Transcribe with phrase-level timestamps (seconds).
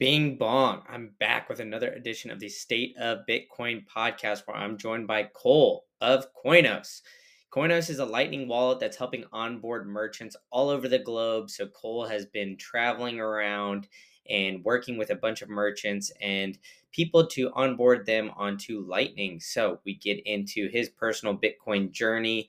[0.00, 0.80] Bing bong.
[0.88, 5.24] I'm back with another edition of the State of Bitcoin podcast where I'm joined by
[5.24, 7.02] Cole of Coinos.
[7.52, 11.50] Coinos is a Lightning wallet that's helping onboard merchants all over the globe.
[11.50, 13.88] So Cole has been traveling around
[14.26, 16.56] and working with a bunch of merchants and
[16.92, 19.38] people to onboard them onto Lightning.
[19.38, 22.48] So we get into his personal Bitcoin journey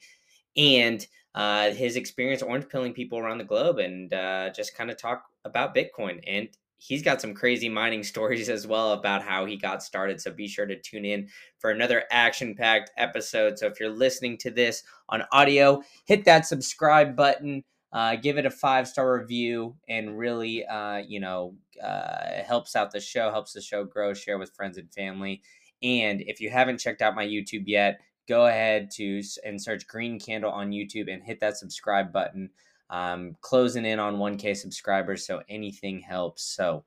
[0.56, 1.06] and
[1.36, 5.26] uh, his experience orange pilling people around the globe and uh, just kind of talk
[5.44, 6.22] about Bitcoin.
[6.26, 6.48] And
[6.82, 10.20] he's got some crazy mining stories as well about how he got started.
[10.20, 11.30] So be sure to tune in
[11.60, 13.60] for another action packed episode.
[13.60, 17.64] So if you're listening to this on audio, hit that subscribe button.
[17.94, 22.92] Uh, give it a five star review and really, uh, you know, uh, helps out
[22.92, 24.14] the show, helps the show grow.
[24.14, 25.42] Share with friends and family.
[25.84, 30.20] And if you haven't checked out my YouTube yet, go ahead to and search Green
[30.20, 32.50] Candle on YouTube and hit that subscribe button
[32.92, 36.44] um, closing in on 1K subscribers, so anything helps.
[36.44, 36.84] So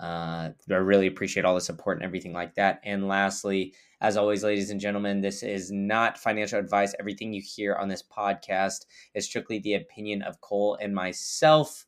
[0.00, 2.80] uh, I really appreciate all the support and everything like that.
[2.84, 6.94] And lastly, as always, ladies and gentlemen, this is not financial advice.
[7.00, 11.84] Everything you hear on this podcast is strictly the opinion of Cole and myself.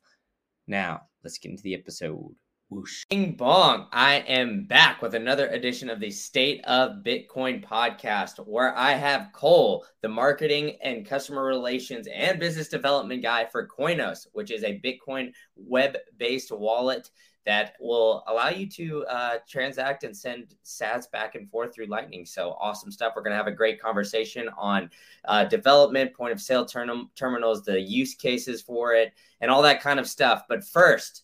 [0.67, 2.35] Now, let's get into the episode.
[2.71, 3.03] Whoosh.
[3.09, 3.87] Bing bong.
[3.91, 9.33] I am back with another edition of the State of Bitcoin podcast, where I have
[9.33, 14.79] Cole, the marketing and customer relations and business development guy for Coinos, which is a
[14.79, 17.11] Bitcoin web based wallet
[17.45, 22.25] that will allow you to uh, transact and send sats back and forth through Lightning.
[22.25, 23.11] So awesome stuff.
[23.17, 24.89] We're going to have a great conversation on
[25.25, 29.11] uh, development, point of sale term- terminals, the use cases for it,
[29.41, 30.43] and all that kind of stuff.
[30.47, 31.23] But first,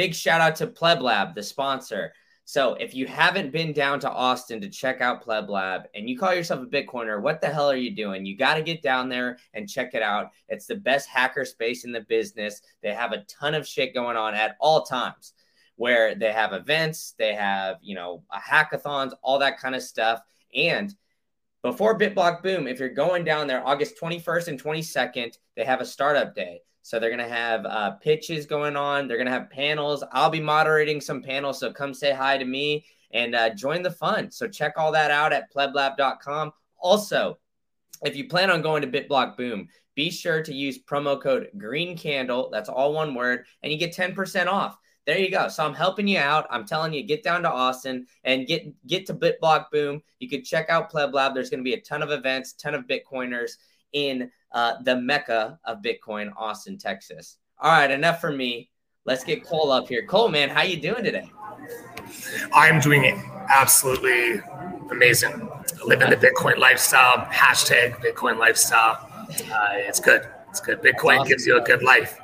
[0.00, 2.14] Big shout out to Pleb Lab, the sponsor.
[2.46, 6.18] So if you haven't been down to Austin to check out Pleb Lab and you
[6.18, 8.24] call yourself a Bitcoiner, what the hell are you doing?
[8.24, 10.30] You got to get down there and check it out.
[10.48, 12.62] It's the best hacker space in the business.
[12.82, 15.34] They have a ton of shit going on at all times
[15.76, 20.22] where they have events, they have, you know, hackathons, all that kind of stuff.
[20.54, 20.94] And
[21.60, 25.84] before BitBlock Boom, if you're going down there August 21st and 22nd, they have a
[25.84, 26.62] startup day.
[26.82, 29.06] So they're going to have uh, pitches going on.
[29.06, 30.02] They're going to have panels.
[30.12, 31.60] I'll be moderating some panels.
[31.60, 34.30] So come say hi to me and uh, join the fun.
[34.30, 36.52] So check all that out at pleblab.com.
[36.78, 37.38] Also,
[38.04, 41.96] if you plan on going to BitBlock Boom, be sure to use promo code Green
[41.96, 42.48] Candle.
[42.50, 44.78] That's all one word, and you get 10% off.
[45.06, 45.48] There you go.
[45.48, 46.46] So I'm helping you out.
[46.50, 50.02] I'm telling you, get down to Austin and get get to BitBlock Boom.
[50.18, 51.34] You could check out Pleb Lab.
[51.34, 53.52] There's going to be a ton of events, ton of Bitcoiners
[53.92, 57.38] in uh, the mecca of Bitcoin, Austin, Texas.
[57.58, 58.70] All right, enough for me.
[59.04, 60.04] Let's get Cole up here.
[60.06, 61.30] Cole, man, how you doing today?
[62.52, 63.16] I'm doing it
[63.48, 64.40] absolutely
[64.90, 65.48] amazing.
[65.84, 67.26] Living the Bitcoin lifestyle.
[67.26, 69.08] Hashtag Bitcoin lifestyle.
[69.30, 70.28] Uh, it's good.
[70.48, 70.80] It's good.
[70.82, 71.28] Bitcoin awesome.
[71.28, 72.20] gives you a good life.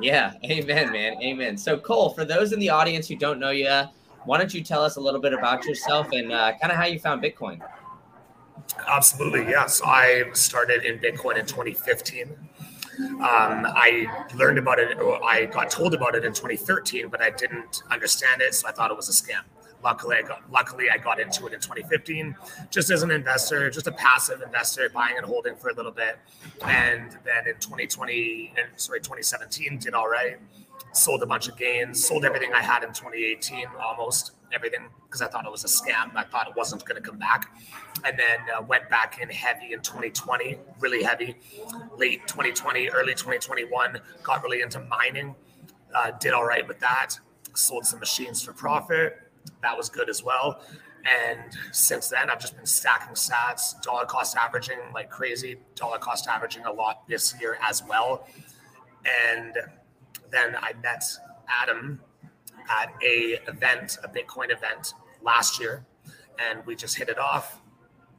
[0.00, 1.56] Yeah, amen, man, amen.
[1.56, 3.84] So, Cole, for those in the audience who don't know you,
[4.24, 6.84] why don't you tell us a little bit about yourself and uh, kind of how
[6.84, 7.60] you found Bitcoin?
[8.86, 9.80] Absolutely, yes.
[9.84, 12.36] I started in Bitcoin in 2015.
[12.98, 17.82] Um, I learned about it, I got told about it in 2013, but I didn't
[17.90, 19.42] understand it, so I thought it was a scam.
[19.84, 22.34] Luckily, I got luckily I got into it in 2015,
[22.70, 26.18] just as an investor, just a passive investor, buying and holding for a little bit,
[26.64, 30.38] and then in 2020, sorry, 2017, did all right
[30.96, 35.26] sold a bunch of gains, sold everything I had in 2018, almost everything, because I
[35.26, 36.14] thought it was a scam.
[36.14, 37.54] I thought it wasn't going to come back.
[38.04, 41.36] And then uh, went back in heavy in 2020, really heavy.
[41.96, 45.34] Late 2020, early 2021, got really into mining.
[45.94, 47.18] Uh, did all right with that.
[47.54, 49.18] Sold some machines for profit.
[49.62, 50.60] That was good as well.
[51.06, 56.26] And since then, I've just been stacking sats, dollar cost averaging like crazy, dollar cost
[56.26, 58.26] averaging a lot this year as well.
[59.32, 59.54] And
[60.30, 61.04] then I met
[61.48, 62.00] Adam
[62.68, 65.84] at a event, a Bitcoin event last year,
[66.38, 67.60] and we just hit it off.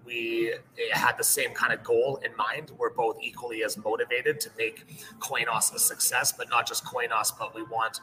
[0.06, 0.54] We
[0.92, 2.72] had the same kind of goal in mind.
[2.78, 4.86] We're both equally as motivated to make
[5.20, 8.00] Coinos a success, but not just Coinos, but we want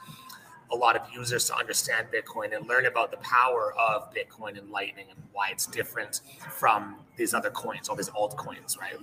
[0.71, 4.71] a lot of users to understand Bitcoin and learn about the power of Bitcoin and
[4.71, 6.21] Lightning and why it's different
[6.51, 8.97] from these other coins, all these altcoins, right?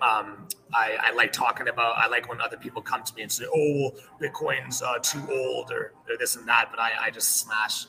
[0.00, 1.96] Um, I, I, like talking about.
[1.96, 5.70] I like when other people come to me and say, "Oh, Bitcoin's uh, too old,"
[5.70, 6.68] or, or, this and that.
[6.70, 7.86] But I, I just smash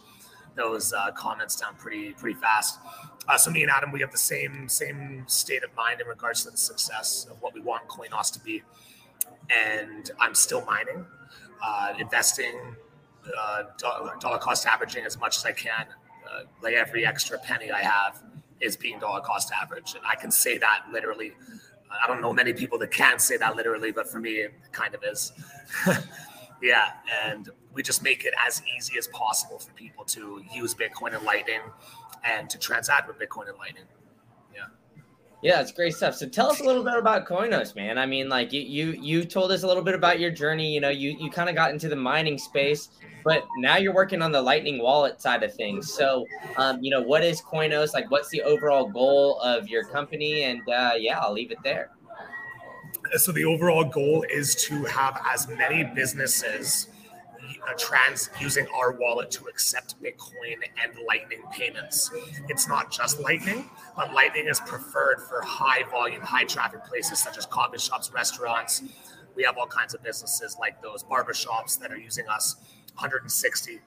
[0.56, 2.80] those uh, comments down pretty pretty fast.
[3.28, 6.44] Uh, so me and Adam, we have the same same state of mind in regards
[6.44, 8.62] to the success of what we want Coinos to be.
[9.50, 11.06] And I'm still mining,
[11.64, 12.76] uh, investing,
[13.38, 15.88] uh, dollar cost averaging as much as I can.
[16.32, 18.22] Uh, like every extra penny I have
[18.60, 21.34] is being dollar cost average, and I can say that literally
[21.92, 24.94] I don't know many people that can't say that literally, but for me, it kind
[24.96, 25.32] of is.
[26.62, 26.92] Yeah,
[27.26, 31.24] and we just make it as easy as possible for people to use Bitcoin and
[31.24, 31.60] Lightning
[32.24, 33.84] and to transact with Bitcoin and Lightning.
[35.46, 35.62] Yeah.
[35.62, 36.16] It's great stuff.
[36.16, 38.00] So tell us a little bit about Coinos, man.
[38.00, 40.74] I mean, like you you you told us a little bit about your journey.
[40.74, 42.90] You know, you you kind of got into the mining space,
[43.24, 45.94] but now you're working on the Lightning Wallet side of things.
[45.94, 46.26] So,
[46.58, 47.94] um, you know, what is Coinos?
[47.94, 50.46] Like, what's the overall goal of your company?
[50.46, 51.92] And uh, yeah, I'll leave it there.
[53.18, 56.88] So the overall goal is to have as many businesses
[57.68, 62.12] uh, trans using our wallet to accept Bitcoin and Lightning payments.
[62.50, 67.38] It's not just Lightning, but Lightning is preferred for high volume, high traffic places such
[67.38, 68.84] as coffee shops, restaurants.
[69.36, 72.56] We have all kinds of businesses like those barbershops that are using us
[72.94, 73.80] 160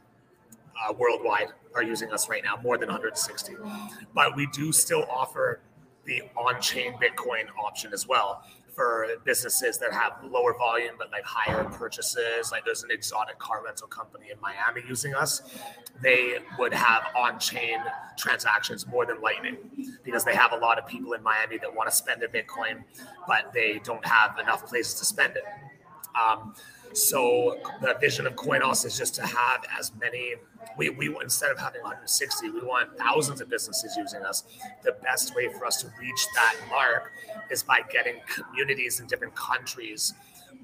[0.80, 3.54] uh, worldwide are using us right now, more than 160.
[4.14, 5.60] But we do still offer
[6.04, 8.42] the on chain Bitcoin option as well
[8.78, 12.52] for businesses that have lower volume but like higher purchases.
[12.52, 15.42] Like there's an exotic car rental company in Miami using us.
[16.00, 17.78] They would have on-chain
[18.16, 19.56] transactions more than Lightning
[20.04, 22.84] because they have a lot of people in Miami that want to spend their Bitcoin,
[23.26, 25.42] but they don't have enough places to spend it.
[26.14, 26.54] Um,
[26.92, 30.34] so the vision of Coinos is just to have as many.
[30.76, 34.44] We, we instead of having 160, we want thousands of businesses using us.
[34.84, 37.12] The best way for us to reach that mark
[37.50, 40.14] is by getting communities in different countries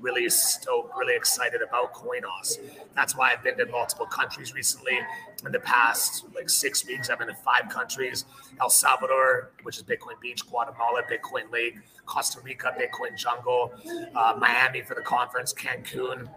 [0.04, 2.58] really stoked, really excited about Coinos.
[2.94, 4.98] That's why I've been to multiple countries recently.
[5.46, 8.26] In the past like six weeks, I've been to five countries:
[8.60, 13.72] El Salvador, which is Bitcoin Beach, Guatemala, Bitcoin Lake, Costa Rica, Bitcoin Jungle,
[14.14, 16.28] uh, Miami for the conference, Cancun,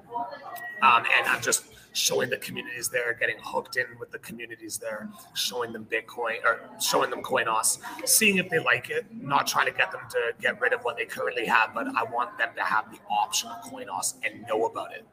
[0.82, 1.66] um, and I'm just
[1.98, 6.60] showing the communities there, getting hooked in with the communities there, showing them Bitcoin or
[6.80, 10.62] showing them Coinos, seeing if they like it, not trying to get them to get
[10.62, 13.64] rid of what they currently have, but I want them to have the option of
[13.64, 15.08] Coinos and know about it.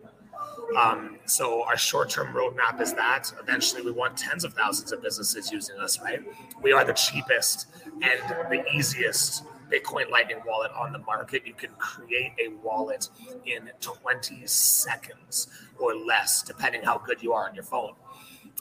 [0.76, 5.50] Um, so our short-term roadmap is that eventually we want tens of thousands of businesses
[5.50, 6.22] using us, right?
[6.62, 7.69] We are the cheapest
[8.02, 8.20] and
[8.50, 11.46] the easiest Bitcoin Lightning wallet on the market.
[11.46, 13.08] You can create a wallet
[13.46, 15.48] in 20 seconds
[15.78, 17.92] or less, depending how good you are on your phone.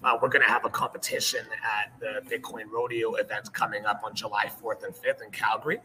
[0.03, 4.13] Uh, we're going to have a competition at the Bitcoin Rodeo event coming up on
[4.13, 5.79] July 4th and 5th in Calgary.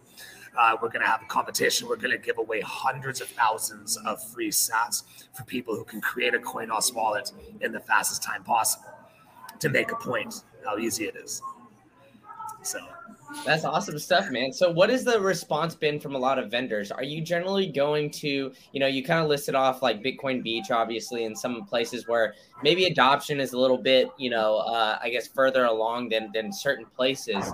[0.58, 1.88] Uh, we're going to have a competition.
[1.88, 6.00] We're going to give away hundreds of thousands of free sats for people who can
[6.00, 7.30] create a Coinos wallet
[7.60, 8.90] in the fastest time possible
[9.60, 11.42] to make a point how easy it is.
[12.62, 12.80] So
[13.44, 14.52] that's awesome stuff, man.
[14.52, 16.90] So, what has the response been from a lot of vendors?
[16.90, 20.70] Are you generally going to, you know, you kind of listed off like Bitcoin Beach,
[20.70, 25.10] obviously, in some places where maybe adoption is a little bit, you know, uh, I
[25.10, 27.52] guess further along than than certain places.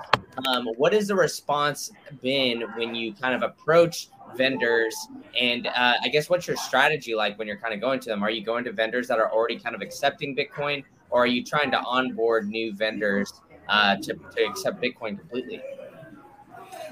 [0.48, 1.90] Um, what has the response
[2.22, 4.94] been when you kind of approach vendors?
[5.40, 8.22] And uh, I guess what's your strategy like when you're kind of going to them?
[8.22, 11.44] Are you going to vendors that are already kind of accepting Bitcoin, or are you
[11.44, 13.32] trying to onboard new vendors?
[13.68, 15.60] Uh, to, to accept Bitcoin completely?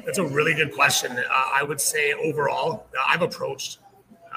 [0.05, 1.13] That's a really good question.
[1.13, 3.79] Uh, I would say overall, uh, I've approached,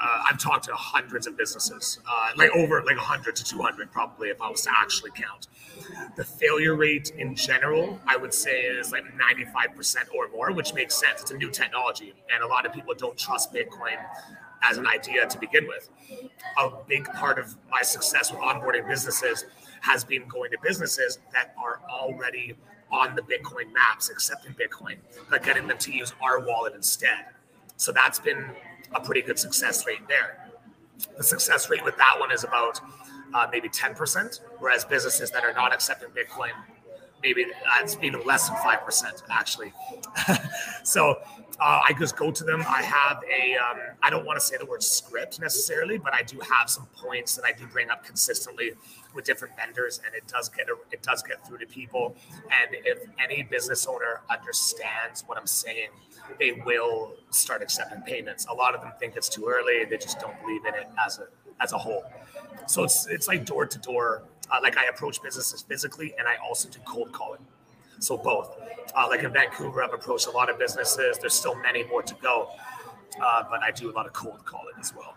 [0.00, 4.28] uh, I've talked to hundreds of businesses, uh, like over like 100 to 200 probably
[4.28, 5.48] if I was to actually count.
[6.16, 10.94] The failure rate in general, I would say, is like 95% or more, which makes
[10.94, 11.22] sense.
[11.22, 13.96] It's a new technology, and a lot of people don't trust Bitcoin
[14.62, 15.88] as an idea to begin with.
[16.58, 19.44] A big part of my success with onboarding businesses
[19.80, 22.54] has been going to businesses that are already
[22.90, 24.96] on the Bitcoin maps, accepting Bitcoin,
[25.30, 27.26] but getting them to use our wallet instead.
[27.76, 28.44] So that's been
[28.94, 30.48] a pretty good success rate there.
[31.16, 32.80] The success rate with that one is about
[33.34, 36.52] uh, maybe 10%, whereas businesses that are not accepting Bitcoin,
[37.22, 39.72] maybe that's even less than 5%, actually.
[40.84, 41.18] so
[41.58, 42.62] uh, I just go to them.
[42.68, 46.22] I have a, um, I don't want to say the word script necessarily, but I
[46.22, 48.72] do have some points that I do bring up consistently
[49.14, 52.14] with different vendors, and it does get a, it does get through to people.
[52.44, 55.88] And if any business owner understands what I'm saying,
[56.38, 58.46] they will start accepting payments.
[58.50, 61.18] A lot of them think it's too early; they just don't believe in it as
[61.18, 61.26] a
[61.60, 62.04] as a whole.
[62.66, 64.22] So it's it's like door to door.
[64.50, 67.44] Uh, like I approach businesses physically, and I also do cold calling.
[67.98, 68.56] So both.
[68.94, 71.18] Uh, like in Vancouver, I've approached a lot of businesses.
[71.18, 72.50] There's still many more to go,
[73.22, 75.16] uh, but I do a lot of cold calling as well.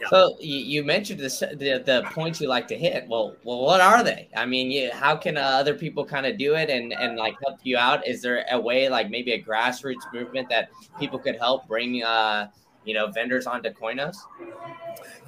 [0.00, 0.08] Yeah.
[0.10, 3.08] So you, mentioned the the points you like to hit.
[3.08, 4.28] Well, well, what are they?
[4.36, 7.34] I mean, you, how can uh, other people kind of do it and and like
[7.44, 8.06] help you out?
[8.06, 10.70] Is there a way, like maybe a grassroots movement that
[11.00, 12.48] people could help bring, uh,
[12.88, 14.16] you know, vendors onto Coinos?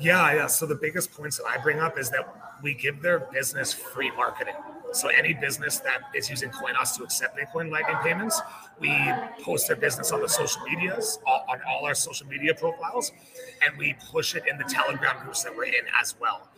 [0.00, 0.46] Yeah, yeah.
[0.46, 4.10] So the biggest points that I bring up is that we give their business free
[4.16, 4.54] marketing.
[4.92, 8.40] So any business that is using Coinos to accept Bitcoin Lightning payments,
[8.80, 8.90] we
[9.42, 13.12] post their business on the social medias, on all our social media profiles,
[13.62, 16.48] and we push it in the Telegram groups that we're in as well.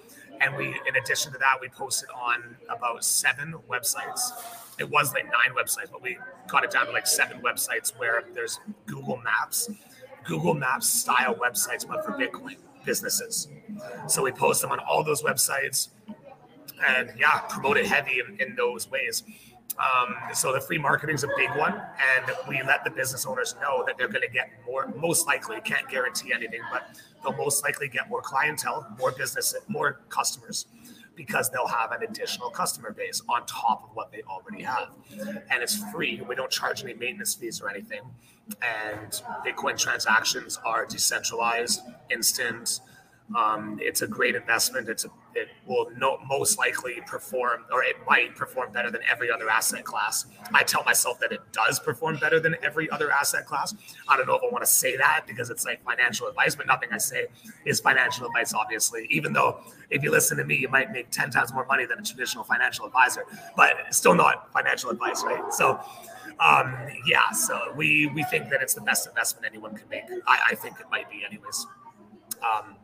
[0.41, 4.31] And we, in addition to that, we posted on about seven websites.
[4.79, 6.17] It was like nine websites, but we
[6.47, 9.69] got it down to like seven websites where there's Google Maps,
[10.25, 13.49] Google Maps style websites, but for Bitcoin businesses.
[14.07, 15.89] So we post them on all those websites
[16.87, 19.23] and yeah, promote it heavy in, in those ways.
[19.79, 23.55] Um, so the free marketing is a big one, and we let the business owners
[23.61, 24.93] know that they're going to get more.
[24.97, 30.01] Most likely, can't guarantee anything, but they'll most likely get more clientele, more business, more
[30.11, 30.67] customers,
[31.15, 34.89] because they'll have an additional customer base on top of what they already have,
[35.51, 36.21] and it's free.
[36.29, 38.03] We don't charge any maintenance fees or anything,
[38.63, 42.81] and Bitcoin transactions are decentralized, instant
[43.37, 44.89] um, it's a great investment.
[44.89, 45.91] It's a, it will
[46.27, 50.27] most likely perform, or it might perform better than every other asset class.
[50.53, 53.75] I tell myself that it does perform better than every other asset class.
[54.09, 56.67] I don't know if I want to say that because it's like financial advice, but
[56.67, 57.27] nothing I say
[57.65, 59.07] is financial advice, obviously.
[59.11, 59.61] Even though
[59.91, 62.45] if you listen to me, you might make 10 times more money than a traditional
[62.45, 63.25] financial advisor,
[63.57, 65.53] but still not financial advice, right?
[65.53, 65.81] So,
[66.41, 66.75] um,
[67.07, 70.05] yeah, so we, we think that it's the best investment anyone can make.
[70.27, 71.67] I, I think it might be, anyways.
[72.43, 72.77] Um,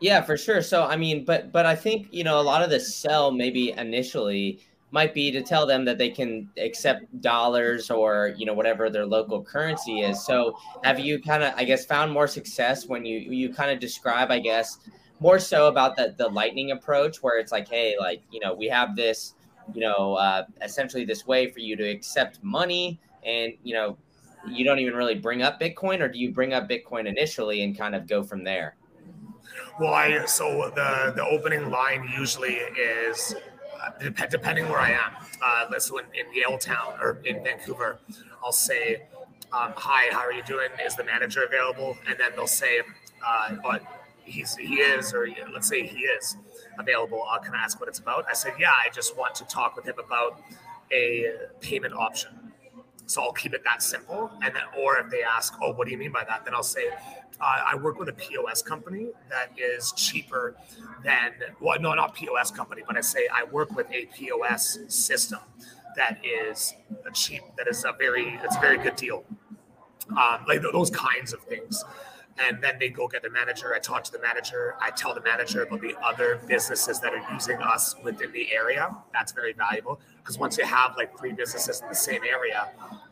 [0.00, 0.62] yeah, for sure.
[0.62, 3.72] So I mean, but but I think you know a lot of the sell maybe
[3.72, 4.60] initially
[4.90, 9.06] might be to tell them that they can accept dollars or you know whatever their
[9.06, 10.24] local currency is.
[10.24, 13.80] So have you kind of I guess found more success when you you kind of
[13.80, 14.78] describe I guess
[15.20, 18.66] more so about the the lightning approach where it's like hey like you know we
[18.66, 19.34] have this
[19.74, 23.96] you know uh, essentially this way for you to accept money and you know
[24.48, 27.76] you don't even really bring up Bitcoin or do you bring up Bitcoin initially and
[27.76, 28.76] kind of go from there?
[29.78, 33.34] Well, I so the the opening line usually is
[33.82, 33.90] uh,
[34.30, 35.12] depending where I am.
[35.42, 37.98] Uh, let's so in, in Yaletown or in Vancouver,
[38.44, 39.02] I'll say,
[39.52, 40.68] um, "Hi, how are you doing?
[40.84, 42.80] Is the manager available?" And then they'll say,
[43.26, 43.82] uh, "But
[44.24, 46.36] he's he is, or let's say he is
[46.78, 47.24] available.
[47.30, 49.76] Uh, can I ask what it's about?" I said, "Yeah, I just want to talk
[49.76, 50.40] with him about
[50.92, 52.45] a payment option."
[53.06, 54.30] So I'll keep it that simple.
[54.42, 56.62] And then, or if they ask, "Oh, what do you mean by that?" Then I'll
[56.62, 56.88] say,
[57.40, 60.56] uh, I work with a POS company that is cheaper
[61.04, 65.40] than, well, no, not POS company, but I say I work with a POS system
[65.96, 66.74] that is
[67.06, 69.24] a cheap, that is a very, it's a very good deal.
[70.10, 71.84] Um, like those kinds of things.
[72.38, 73.74] And then they go get the manager.
[73.74, 74.74] I talk to the manager.
[74.80, 78.94] I tell the manager about the other businesses that are using us within the area.
[79.12, 82.68] That's very valuable because once you have like three businesses in the same area,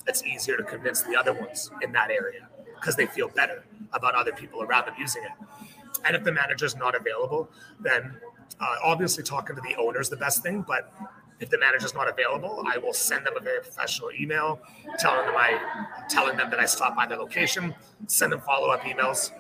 [0.07, 3.65] it's easier to convince the other ones in that area because they feel better
[3.95, 5.31] about other people around them using it.
[6.05, 7.49] And if the manager is not available,
[7.81, 8.17] then
[8.61, 10.63] uh, obviously talking to the owner is the best thing.
[10.67, 10.93] But
[11.41, 14.61] if the manager is not available, I will send them a very professional email
[14.99, 15.59] telling them I
[16.09, 17.75] telling them that I stopped by their location,
[18.07, 19.33] send them follow up emails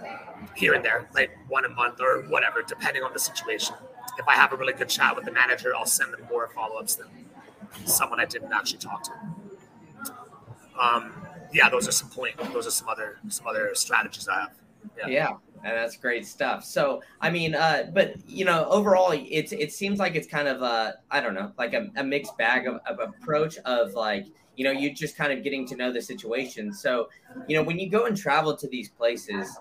[0.54, 3.76] here and there, like one a month or whatever, depending on the situation.
[4.18, 6.76] If I have a really good chat with the manager, I'll send them more follow
[6.76, 7.08] ups than
[7.84, 9.12] someone I didn't actually talk to.
[10.78, 11.12] Um,
[11.52, 12.36] yeah, those are some point.
[12.52, 14.52] Those are some other some other strategies I have.
[14.98, 15.06] Yeah.
[15.08, 15.32] yeah.
[15.64, 16.64] And that's great stuff.
[16.64, 20.62] So, I mean, uh, but you know, overall, it's it seems like it's kind of
[20.62, 24.64] a I don't know, like a, a mixed bag of, of approach of like you
[24.64, 26.72] know you just kind of getting to know the situation.
[26.72, 27.08] So,
[27.46, 29.58] you know, when you go and travel to these places,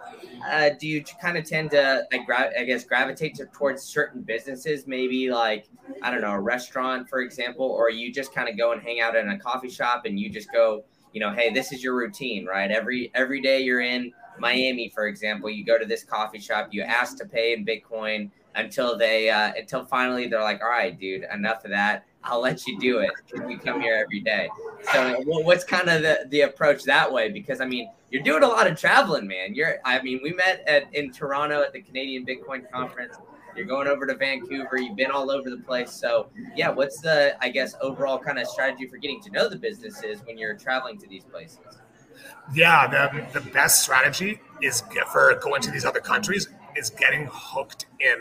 [0.51, 4.21] uh, do you kind of tend to I, gra- I guess gravitate to, towards certain
[4.21, 5.69] businesses, maybe like
[6.01, 8.99] I don't know, a restaurant, for example, or you just kind of go and hang
[8.99, 11.95] out in a coffee shop and you just go you know, hey, this is your
[11.95, 12.71] routine, right?
[12.71, 16.81] Every every day you're in Miami, for example, you go to this coffee shop, you
[16.81, 21.25] ask to pay in Bitcoin until they uh, until finally they're like, all right, dude,
[21.33, 22.05] enough of that.
[22.23, 23.11] I'll let you do it.
[23.45, 24.49] We come here every day.
[24.93, 27.29] So what's kind of the, the approach that way?
[27.29, 29.53] Because I mean, you're doing a lot of traveling, man.
[29.55, 33.15] You're I mean, we met at in Toronto at the Canadian Bitcoin conference.
[33.55, 34.77] You're going over to Vancouver.
[34.77, 35.91] You've been all over the place.
[35.91, 39.57] So, yeah, what's the, I guess, overall kind of strategy for getting to know the
[39.57, 41.59] businesses when you're traveling to these places?
[42.53, 47.85] Yeah, the, the best strategy is for going to these other countries is getting hooked
[47.99, 48.17] in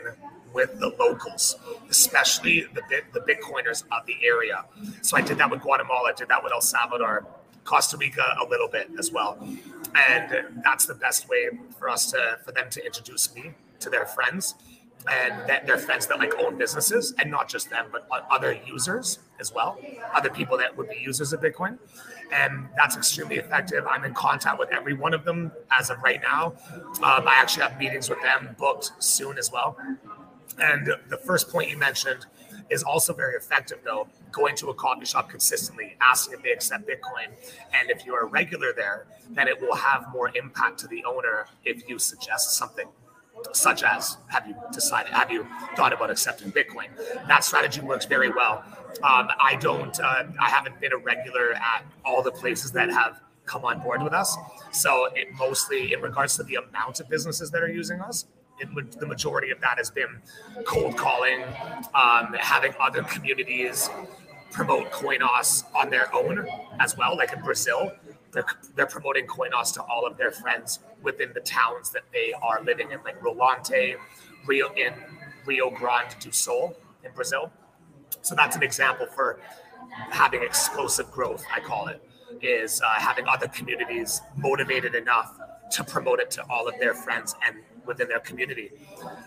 [0.52, 1.56] with the locals,
[1.88, 2.82] especially the
[3.12, 4.64] the Bitcoiners of the area.
[5.00, 7.26] So I did that with Guatemala, I did that with El Salvador,
[7.64, 9.38] Costa Rica a little bit as well,
[9.94, 14.06] and that's the best way for us to for them to introduce me to their
[14.06, 14.54] friends
[15.10, 19.18] and that their friends that like own businesses and not just them but other users
[19.40, 19.78] as well
[20.14, 21.76] other people that would be users of bitcoin
[22.32, 26.20] and that's extremely effective i'm in contact with every one of them as of right
[26.22, 26.54] now
[27.02, 29.76] um, i actually have meetings with them booked soon as well
[30.60, 32.26] And the first point you mentioned
[32.70, 34.08] is also very effective, though.
[34.32, 37.28] Going to a coffee shop consistently, asking if they accept Bitcoin.
[37.74, 41.46] And if you're a regular there, then it will have more impact to the owner
[41.64, 42.88] if you suggest something
[43.52, 45.46] such as have you decided have you
[45.76, 46.88] thought about accepting bitcoin?
[47.26, 48.64] That strategy works very well.
[49.02, 53.20] Um, i don't uh, i haven't been a regular at all the places that have
[53.46, 54.36] come on board with us.
[54.70, 58.26] So it mostly in regards to the amount of businesses that are using us
[58.62, 60.20] it, the majority of that has been
[60.64, 61.42] cold calling,
[61.94, 63.90] um, having other communities
[64.52, 66.46] promote Coinos on their own
[66.78, 67.16] as well.
[67.16, 67.92] Like in Brazil,
[68.30, 72.62] they're, they're promoting Coinos to all of their friends within the towns that they are
[72.62, 73.96] living in, like Rolante,
[74.46, 74.92] Rio in
[75.46, 77.50] Rio Grande do Sul in Brazil.
[78.20, 79.40] So that's an example for
[80.10, 81.44] having explosive growth.
[81.52, 82.02] I call it
[82.40, 85.38] is uh, having other communities motivated enough
[85.70, 87.56] to promote it to all of their friends and
[87.86, 88.70] within their community.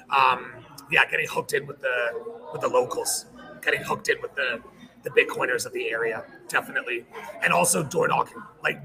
[0.10, 0.51] Um,
[0.91, 3.25] yeah, getting hooked in with the with the locals,
[3.62, 4.62] getting hooked in with the
[5.05, 7.05] the Bitcoiners of the area, definitely,
[7.41, 8.81] and also door knocking, like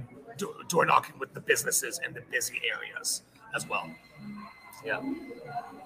[0.69, 3.23] door knocking with the businesses in the busy areas
[3.55, 3.91] as well.
[4.85, 5.03] Yeah.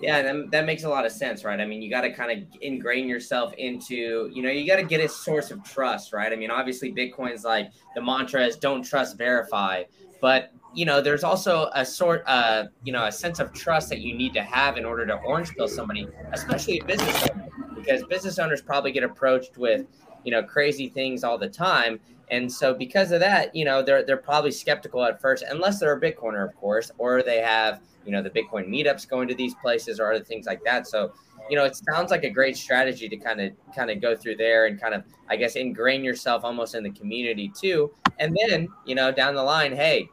[0.00, 1.58] Yeah, that, that makes a lot of sense, right?
[1.58, 4.82] I mean, you got to kind of ingrain yourself into, you know, you got to
[4.82, 6.32] get a source of trust, right?
[6.32, 9.84] I mean, obviously, Bitcoin's like the mantra is don't trust, verify.
[10.20, 14.00] But you know, there's also a sort, uh, you know, a sense of trust that
[14.00, 18.02] you need to have in order to orange pill somebody, especially a business owner, because
[18.04, 19.86] business owners probably get approached with,
[20.25, 22.00] you know, crazy things all the time.
[22.31, 25.93] And so because of that, you know, they're they're probably skeptical at first, unless they're
[25.95, 29.54] a Bitcoiner, of course, or they have, you know, the Bitcoin meetups going to these
[29.57, 30.87] places or other things like that.
[30.87, 31.12] So,
[31.50, 34.37] you know, it sounds like a great strategy to kind of kind of go through
[34.37, 37.93] there and kind of, I guess, ingrain yourself almost in the community too.
[38.19, 40.09] And then, you know, down the line, hey,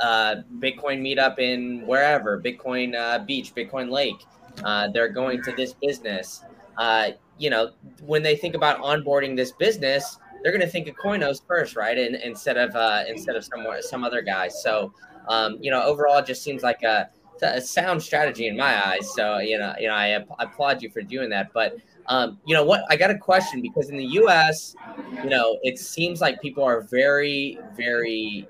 [0.00, 4.26] uh, Bitcoin meetup in wherever, Bitcoin uh, Beach, Bitcoin Lake.
[4.62, 6.44] Uh, they're going to this business.
[6.76, 7.70] Uh, you know,
[8.04, 11.96] when they think about onboarding this business, they're going to think of Coinos first, right?
[11.96, 14.62] And instead of uh, instead of some some other guys.
[14.62, 14.92] So,
[15.28, 17.08] um, you know, overall, it just seems like a,
[17.42, 19.12] a sound strategy in my eyes.
[19.14, 21.52] So, you know, you know, I, I applaud you for doing that.
[21.52, 21.76] But
[22.06, 22.84] um, you know what?
[22.90, 24.76] I got a question because in the U.S.,
[25.22, 28.46] you know, it seems like people are very, very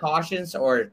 [0.00, 0.90] cautious or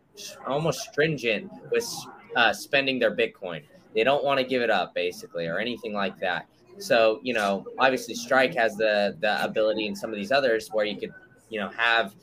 [0.48, 1.88] almost stringent with
[2.36, 3.64] uh, spending their Bitcoin.
[3.94, 6.48] They don't want to give it up, basically, or anything like that.
[6.78, 10.86] So, you know, obviously, Strike has the the ability, and some of these others, where
[10.86, 11.14] you could,
[11.50, 12.14] you know, have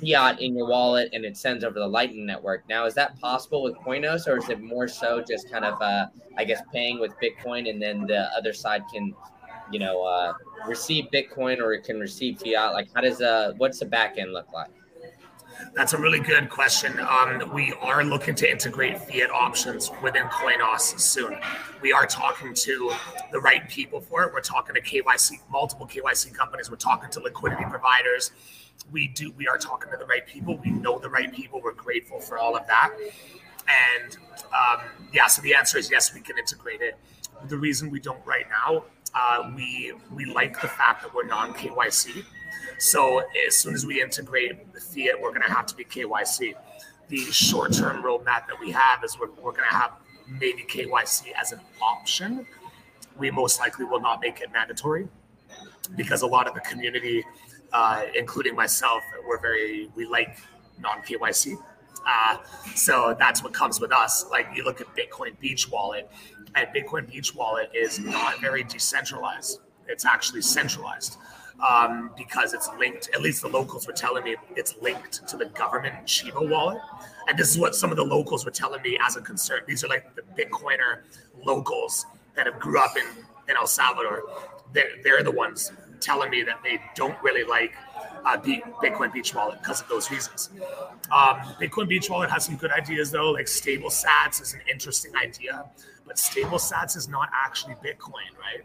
[0.00, 2.68] fiat in your wallet and it sends over the Lightning Network.
[2.68, 6.06] Now, is that possible with Coinos, or is it more so just kind of, uh,
[6.36, 9.14] I guess, paying with Bitcoin, and then the other side can,
[9.70, 10.32] you know, uh,
[10.66, 12.72] receive Bitcoin or it can receive fiat?
[12.72, 14.70] Like, how does uh, what's the back end look like?
[15.74, 16.98] That's a really good question.
[17.00, 21.38] Um, we are looking to integrate fiat options within Coinos soon.
[21.80, 22.92] We are talking to
[23.30, 24.32] the right people for it.
[24.32, 26.70] We're talking to KYC, multiple KYC companies.
[26.70, 28.32] We're talking to liquidity providers.
[28.90, 29.32] We do.
[29.32, 30.58] We are talking to the right people.
[30.58, 31.60] We know the right people.
[31.62, 32.90] We're grateful for all of that.
[34.02, 34.16] And
[34.52, 36.98] um, yeah, so the answer is yes, we can integrate it.
[37.48, 41.54] The reason we don't right now, uh, we we like the fact that we're non
[41.54, 42.24] KYC
[42.78, 46.54] so as soon as we integrate the fiat, we're going to have to be KYC.
[47.08, 49.92] The short-term roadmap that we have is we're, we're going to have
[50.26, 52.46] maybe KYC as an option.
[53.16, 55.08] We most likely will not make it mandatory
[55.96, 57.24] because a lot of the community,
[57.72, 60.38] uh, including myself, we're very we like
[60.80, 61.56] non KYC.
[62.06, 62.38] Uh,
[62.74, 64.24] so that's what comes with us.
[64.30, 66.10] Like you look at Bitcoin Beach Wallet,
[66.54, 69.60] and Bitcoin Beach Wallet is not very decentralized.
[69.88, 71.18] It's actually centralized
[71.62, 73.10] um, because it's linked.
[73.14, 76.78] At least the locals were telling me it's linked to the government Chivo wallet.
[77.28, 79.60] And this is what some of the locals were telling me as a concern.
[79.66, 81.02] These are like the Bitcoiner
[81.44, 83.06] locals that have grew up in,
[83.48, 84.22] in El Salvador.
[84.72, 87.74] They're, they're the ones telling me that they don't really like
[88.24, 90.50] uh, Bitcoin Beach Wallet because of those reasons.
[91.12, 95.14] Um, Bitcoin Beach Wallet has some good ideas though, like stable sats is an interesting
[95.16, 95.64] idea,
[96.06, 98.64] but stable sats is not actually Bitcoin, right?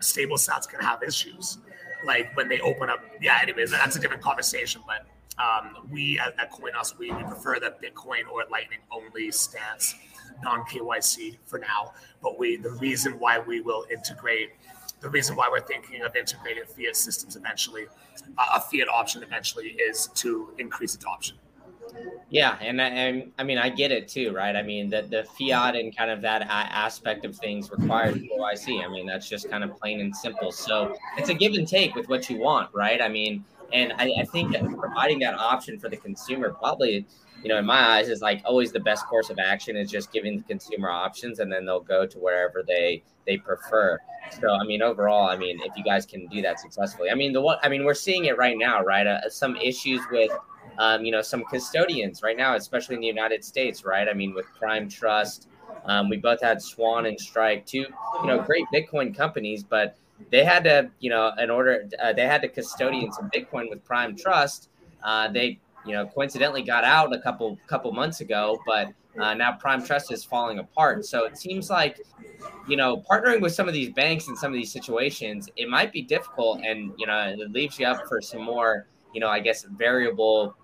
[0.00, 1.58] Stable sats can have issues
[2.04, 3.00] like when they open up.
[3.20, 4.82] Yeah, anyways, that's a different conversation.
[4.86, 5.06] But
[5.42, 9.94] um, we at, at Coinos, we, we prefer the Bitcoin or Lightning only stance,
[10.42, 11.92] non KYC for now.
[12.22, 14.50] But we the reason why we will integrate,
[15.00, 17.86] the reason why we're thinking of integrating fiat systems eventually,
[18.38, 21.36] uh, a fiat option eventually, is to increase adoption.
[22.30, 24.56] Yeah, and I, and I mean I get it too, right?
[24.56, 28.84] I mean the the fiat and kind of that aspect of things requires KYC.
[28.84, 30.50] I mean that's just kind of plain and simple.
[30.50, 33.02] So it's a give and take with what you want, right?
[33.02, 37.06] I mean, and I, I think that providing that option for the consumer probably
[37.42, 40.12] you know, in my eyes, is like always the best course of action is just
[40.12, 43.98] giving the consumer options, and then they'll go to wherever they they prefer.
[44.40, 47.32] So, I mean, overall, I mean, if you guys can do that successfully, I mean,
[47.32, 49.06] the what I mean, we're seeing it right now, right?
[49.06, 50.30] Uh, some issues with,
[50.78, 54.08] um, you know, some custodians right now, especially in the United States, right?
[54.08, 55.48] I mean, with Prime Trust,
[55.84, 57.86] um, we both had Swan and Strike, two,
[58.20, 59.96] you know, great Bitcoin companies, but
[60.30, 63.84] they had to, you know, in order, uh, they had to custodian some Bitcoin with
[63.84, 64.68] Prime Trust.
[65.02, 69.52] Uh, they, you know, coincidentally got out a couple couple months ago, but uh, now
[69.52, 71.04] Prime Trust is falling apart.
[71.04, 72.00] So it seems like,
[72.68, 75.92] you know, partnering with some of these banks in some of these situations, it might
[75.92, 79.40] be difficult, and you know, it leaves you up for some more, you know, I
[79.40, 80.54] guess variable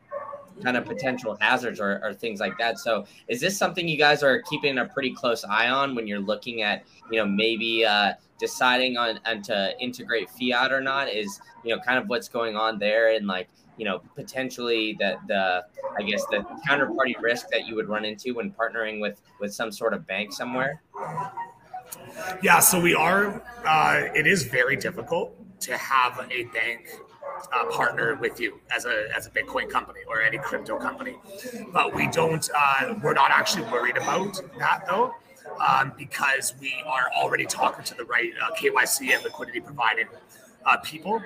[0.63, 2.79] kind of potential hazards or, or, things like that.
[2.79, 6.21] So, is this something you guys are keeping a pretty close eye on when you're
[6.21, 11.09] looking at, you know, maybe uh, deciding on, on to integrate fiat or not?
[11.09, 15.19] Is you know kind of what's going on there and like you know potentially that
[15.27, 15.65] the
[15.99, 19.73] I guess the counterparty risk that you would run into when partnering with with some
[19.73, 20.83] sort of bank somewhere.
[22.43, 23.43] Yeah, so we are.
[23.65, 27.01] Uh, it is very difficult to have a bank
[27.53, 31.17] uh, partner with you as a as a Bitcoin company or any crypto company.
[31.73, 32.49] But we don't.
[32.55, 35.15] Uh, we're not actually worried about that though,
[35.67, 40.07] um, because we are already talking to the right uh, KYC and liquidity providing
[40.65, 41.23] uh, people.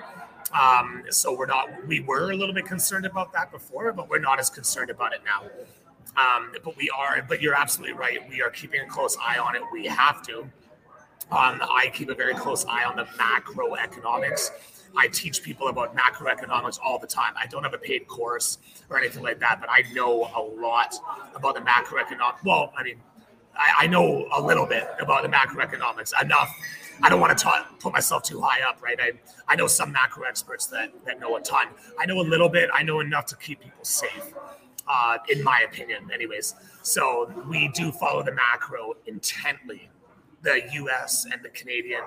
[0.53, 1.87] Um, so we're not.
[1.87, 5.13] We were a little bit concerned about that before, but we're not as concerned about
[5.13, 5.49] it now.
[6.15, 7.23] Um, but we are.
[7.27, 8.19] But you're absolutely right.
[8.29, 9.61] We are keeping a close eye on it.
[9.71, 10.49] We have to.
[11.31, 14.51] Um, I keep a very close eye on the macroeconomics
[14.95, 17.33] I teach people about macroeconomics all the time.
[17.35, 18.59] I don't have a paid course
[18.89, 20.95] or anything like that, but I know a lot
[21.35, 22.43] about the macroeconomic.
[22.45, 22.97] Well, I mean,
[23.55, 26.55] I, I know a little bit about the macroeconomics enough.
[27.01, 28.99] I don't want to talk, put myself too high up, right?
[29.01, 29.11] I,
[29.47, 31.67] I know some macro experts that, that know a ton.
[31.99, 32.69] I know a little bit.
[32.71, 34.33] I know enough to keep people safe,
[34.87, 36.53] uh, in my opinion, anyways.
[36.83, 39.89] So we do follow the macro intently,
[40.43, 42.03] the US and the Canadian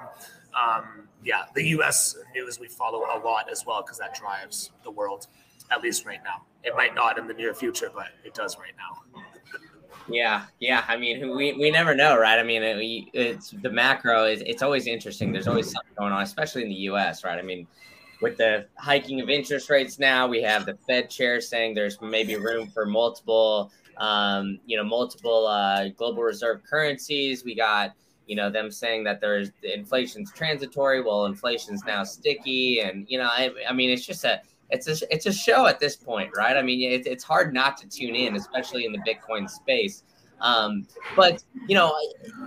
[0.56, 2.16] um, yeah, the U.S.
[2.34, 5.26] news we follow a lot as well because that drives the world,
[5.70, 6.42] at least right now.
[6.62, 9.20] It might not in the near future, but it does right now.
[10.08, 10.84] Yeah, yeah.
[10.86, 12.38] I mean, we, we never know, right?
[12.38, 15.32] I mean, it, it's the macro is it's always interesting.
[15.32, 17.38] There's always something going on, especially in the U.S., right?
[17.38, 17.66] I mean,
[18.22, 22.36] with the hiking of interest rates now, we have the Fed chair saying there's maybe
[22.36, 27.44] room for multiple, um, you know, multiple uh, global reserve currencies.
[27.44, 27.92] We got
[28.26, 33.28] you know them saying that there's inflation's transitory well inflation's now sticky and you know
[33.30, 36.56] I, I mean it's just a it's a it's a show at this point right?
[36.56, 40.02] I mean it, it's hard not to tune in especially in the bitcoin space.
[40.40, 41.94] Um, but you know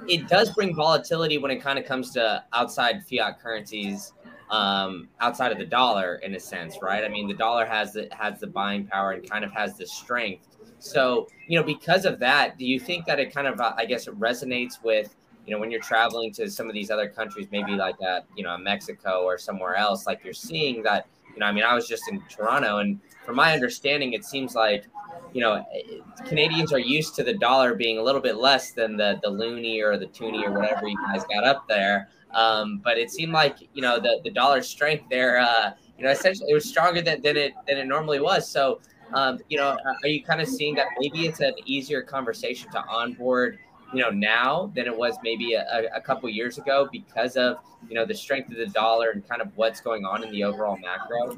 [0.07, 4.13] it does bring volatility when it kind of comes to outside fiat currencies
[4.51, 7.03] um, outside of the dollar in a sense right?
[7.03, 9.87] I mean the dollar has the has the buying power and kind of has the
[9.87, 10.45] strength.
[10.79, 13.85] So you know because of that do you think that it kind of uh, i
[13.85, 15.15] guess it resonates with
[15.49, 18.43] you know when you're traveling to some of these other countries maybe like at you
[18.43, 21.87] know mexico or somewhere else like you're seeing that you know i mean i was
[21.87, 24.85] just in toronto and from my understanding it seems like
[25.33, 25.65] you know
[26.27, 29.81] canadians are used to the dollar being a little bit less than the the loonie
[29.81, 32.09] or the toonie or whatever you guys got up there.
[32.31, 36.11] Um, but it seemed like you know the the dollar strength there uh, you know
[36.11, 38.47] essentially it was stronger than, than it than it normally was.
[38.47, 38.81] So
[39.13, 42.83] um, you know are you kind of seeing that maybe it's an easier conversation to
[42.85, 43.59] onboard
[43.93, 47.95] you know now than it was maybe a, a couple years ago because of you
[47.95, 50.77] know the strength of the dollar and kind of what's going on in the overall
[50.77, 51.37] macro?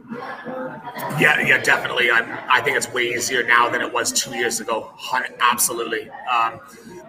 [1.20, 2.12] Yeah yeah definitely.
[2.12, 4.92] I'm, i think it's way easier now than it was two years ago
[5.40, 6.10] absolutely.
[6.10, 6.60] Um,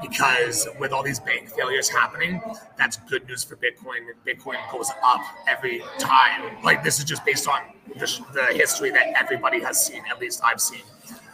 [0.00, 2.40] because with all these bank failures happening
[2.76, 4.00] that's good news for bitcoin.
[4.26, 6.62] Bitcoin goes up every time.
[6.62, 7.61] Like this is just based on
[7.96, 10.83] the, the history that everybody has seen at least i've seen.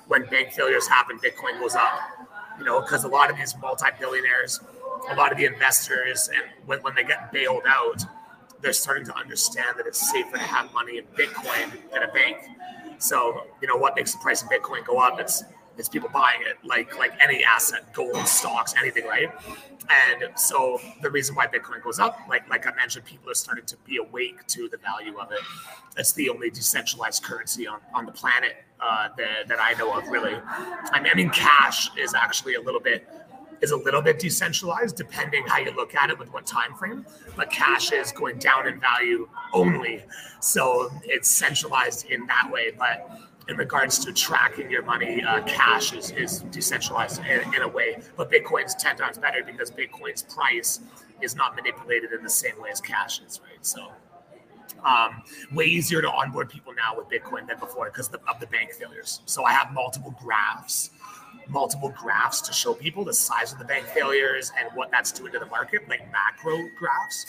[0.06, 2.27] When bank failures happen bitcoin goes up
[2.58, 4.60] you know, because a lot of these multi-billionaires,
[5.10, 8.04] a lot of the investors, and when, when they get bailed out,
[8.60, 12.38] they're starting to understand that it's safer to have money in Bitcoin than a bank.
[12.98, 15.20] So, you know, what makes the price of Bitcoin go up?
[15.20, 15.44] It's
[15.76, 19.30] it's people buying it like like any asset, gold, stocks, anything, right?
[19.88, 23.64] And so the reason why Bitcoin goes up, like like I mentioned, people are starting
[23.66, 25.38] to be awake to the value of it.
[25.96, 30.06] It's the only decentralized currency on, on the planet uh, that, that I know of,
[30.08, 30.34] really.
[30.34, 33.08] I mean, I mean, cash is actually a little bit
[33.60, 37.04] is a little bit decentralized depending how you look at it with what time frame
[37.36, 40.04] but cash is going down in value only.
[40.40, 43.10] So it's centralized in that way but
[43.48, 47.98] in regards to tracking your money uh, cash is, is decentralized in, in, a way.
[48.16, 50.80] But bitcoin's 10 times better because bitcoin's price
[51.20, 53.66] is not manipulated in the same way as cash is right?
[53.66, 53.90] So
[54.84, 58.72] Um, way easier to onboard people now with Bitcoin than before because of the bank
[58.72, 59.22] failures.
[59.26, 60.90] So I have multiple graphs,
[61.48, 65.32] multiple graphs to show people the size of the bank failures and what that's doing
[65.32, 67.26] to the market, like macro graphs.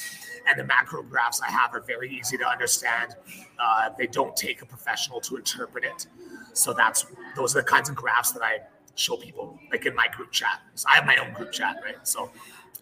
[0.47, 3.15] And the macro graphs I have are very easy to understand.
[3.59, 6.07] Uh, they don't take a professional to interpret it.
[6.53, 8.59] So that's those are the kinds of graphs that I
[8.95, 10.59] show people, like in my group chat.
[10.75, 12.07] So I have my own group chat, right?
[12.07, 12.31] So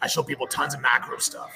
[0.00, 1.52] I show people tons of macro stuff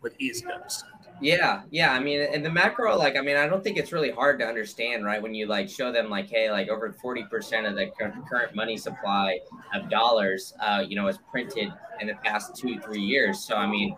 [0.00, 0.91] with easy to understand.
[1.20, 1.92] Yeah, yeah.
[1.92, 4.46] I mean, and the macro, like, I mean, I don't think it's really hard to
[4.46, 5.22] understand, right?
[5.22, 7.90] When you like show them, like, hey, like over forty percent of the
[8.28, 9.38] current money supply
[9.72, 13.38] of dollars, uh, you know, is printed in the past two, three years.
[13.38, 13.96] So, I mean,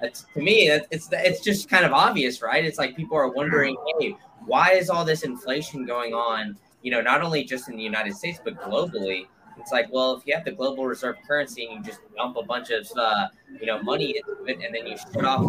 [0.00, 2.64] it's to me, it's it's just kind of obvious, right?
[2.64, 6.56] It's like people are wondering, hey, why is all this inflation going on?
[6.82, 9.26] You know, not only just in the United States but globally.
[9.60, 12.42] It's like, well, if you have the global reserve currency and you just dump a
[12.42, 13.28] bunch of, uh,
[13.60, 15.44] you know, money into it and then you shut off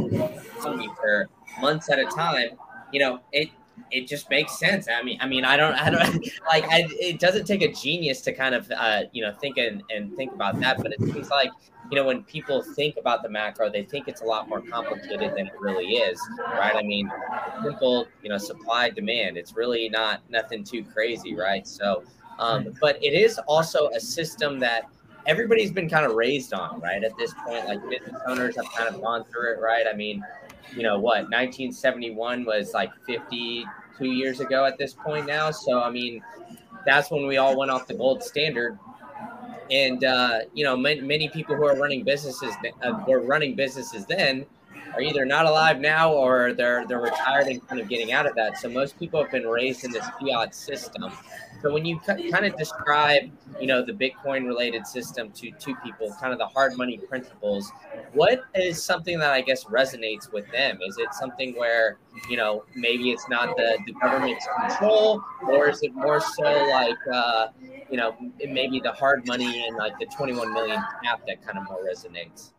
[0.97, 2.50] for months at a time,
[2.91, 3.50] you know, it
[3.89, 4.88] it just makes sense.
[4.88, 6.65] I mean, I mean, I don't, I don't like.
[6.65, 10.15] I, it doesn't take a genius to kind of, uh, you know, think and, and
[10.15, 10.78] think about that.
[10.78, 11.52] But it seems like,
[11.89, 15.32] you know, when people think about the macro, they think it's a lot more complicated
[15.36, 16.76] than it really is, right?
[16.76, 17.12] I mean,
[17.63, 19.38] simple, you know, supply demand.
[19.38, 21.67] It's really not nothing too crazy, right?
[21.67, 22.04] So,
[22.39, 24.84] um, but it is also a system that
[25.26, 27.04] everybody's been kind of raised on, right?
[27.04, 29.86] At this point, like business owners have kind of gone through it, right?
[29.91, 30.24] I mean,
[30.76, 35.52] you know what, 1971 was like 52 years ago at this point now.
[35.52, 36.24] So, I mean,
[36.86, 38.80] that's when we all went off the gold standard.
[39.70, 44.06] And, uh, you know, many, many people who are running businesses uh, were running businesses
[44.06, 44.46] then
[44.94, 48.36] are either not alive now or they're they're retired and kind of getting out of
[48.36, 48.58] that.
[48.58, 51.12] So most people have been raised in this fiat system.
[51.62, 56.15] So when you kind of describe, you know, the Bitcoin related system to two people,
[56.19, 57.71] kind of the hard money principles,
[58.13, 60.80] what is something that I guess resonates with them?
[60.86, 61.97] Is it something where,
[62.30, 66.97] you know, maybe it's not the, the government's control, or is it more so like,
[67.13, 67.47] uh,
[67.89, 68.15] you know,
[68.47, 72.54] maybe the hard money and like the 21 million cap that kind of more resonates?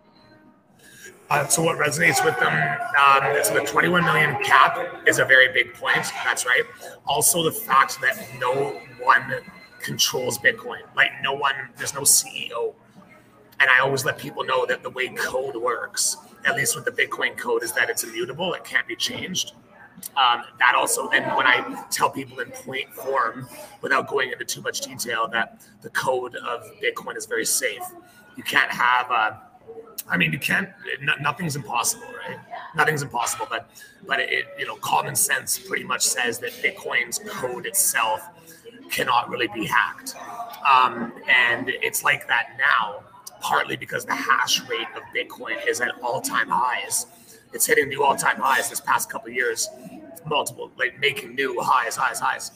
[1.30, 2.52] Uh, so what resonates with them
[3.00, 6.04] um, so the 21 million cap is a very big point.
[6.24, 6.62] That's right.
[7.06, 9.34] Also, the fact that no one
[9.80, 10.80] controls Bitcoin.
[10.96, 12.74] Like no one, there's no CEO.
[13.60, 16.90] And I always let people know that the way code works, at least with the
[16.90, 18.54] Bitcoin code, is that it's immutable.
[18.54, 19.52] It can't be changed.
[20.16, 23.48] Um, that also, and when I tell people in point form,
[23.82, 27.82] without going into too much detail, that the code of Bitcoin is very safe.
[28.36, 29.42] You can't have a
[30.08, 30.68] I mean, you can't.
[31.20, 32.38] nothing's impossible, right?
[32.74, 33.70] Nothing's impossible, but
[34.06, 38.28] but it, you know, common sense pretty much says that Bitcoin's code itself
[38.92, 40.14] cannot really be hacked,
[40.70, 43.02] um, and it's like that now.
[43.40, 47.06] Partly because the hash rate of Bitcoin is at all-time highs.
[47.52, 49.68] It's hitting new all-time highs this past couple years,
[50.26, 52.52] multiple like making new highs, highs, highs.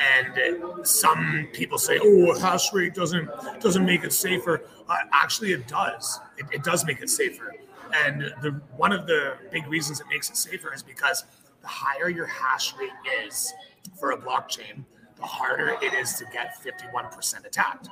[0.00, 3.28] And some people say, "Oh, hash rate doesn't
[3.60, 6.18] doesn't make it safer." Uh, actually, it does.
[6.36, 7.54] It, it, does make it safer.
[7.94, 11.24] And the one of the big reasons it makes it safer is because
[11.62, 12.90] the higher your hash rate
[13.24, 13.54] is
[13.98, 14.84] for a blockchain,
[15.16, 17.88] the harder it is to get 51% attacked.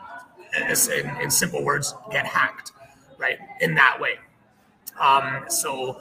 [0.57, 2.73] In, in simple words, get hacked,
[3.19, 3.39] right?
[3.61, 4.19] In that way.
[5.01, 6.01] Um, so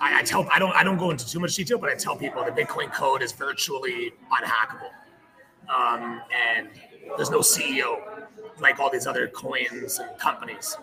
[0.00, 2.16] I, I, tell I don't I don't go into too much detail, but I tell
[2.16, 4.90] people the Bitcoin code is virtually unhackable,
[5.68, 6.68] um, and
[7.16, 8.20] there's no CEO
[8.60, 10.76] like all these other coins and companies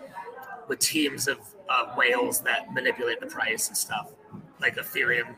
[0.68, 4.12] with teams of, of whales that manipulate the price and stuff,
[4.60, 5.34] like Ethereum.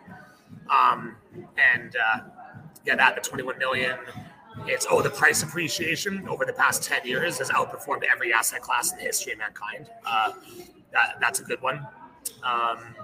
[0.68, 1.16] Um,
[1.74, 2.20] and uh,
[2.84, 3.96] yeah, that the 21 million.
[4.66, 8.92] It's oh, the price appreciation over the past 10 years has outperformed every asset class
[8.92, 9.88] in the history of mankind.
[10.04, 10.32] Uh,
[10.92, 11.86] that, that's a good one.
[12.42, 12.94] Um,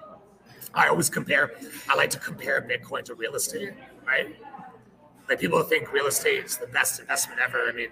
[0.75, 1.53] I always compare.
[1.89, 3.73] I like to compare Bitcoin to real estate,
[4.07, 4.37] right?
[5.29, 7.69] Like people think real estate is the best investment ever.
[7.69, 7.89] I mean,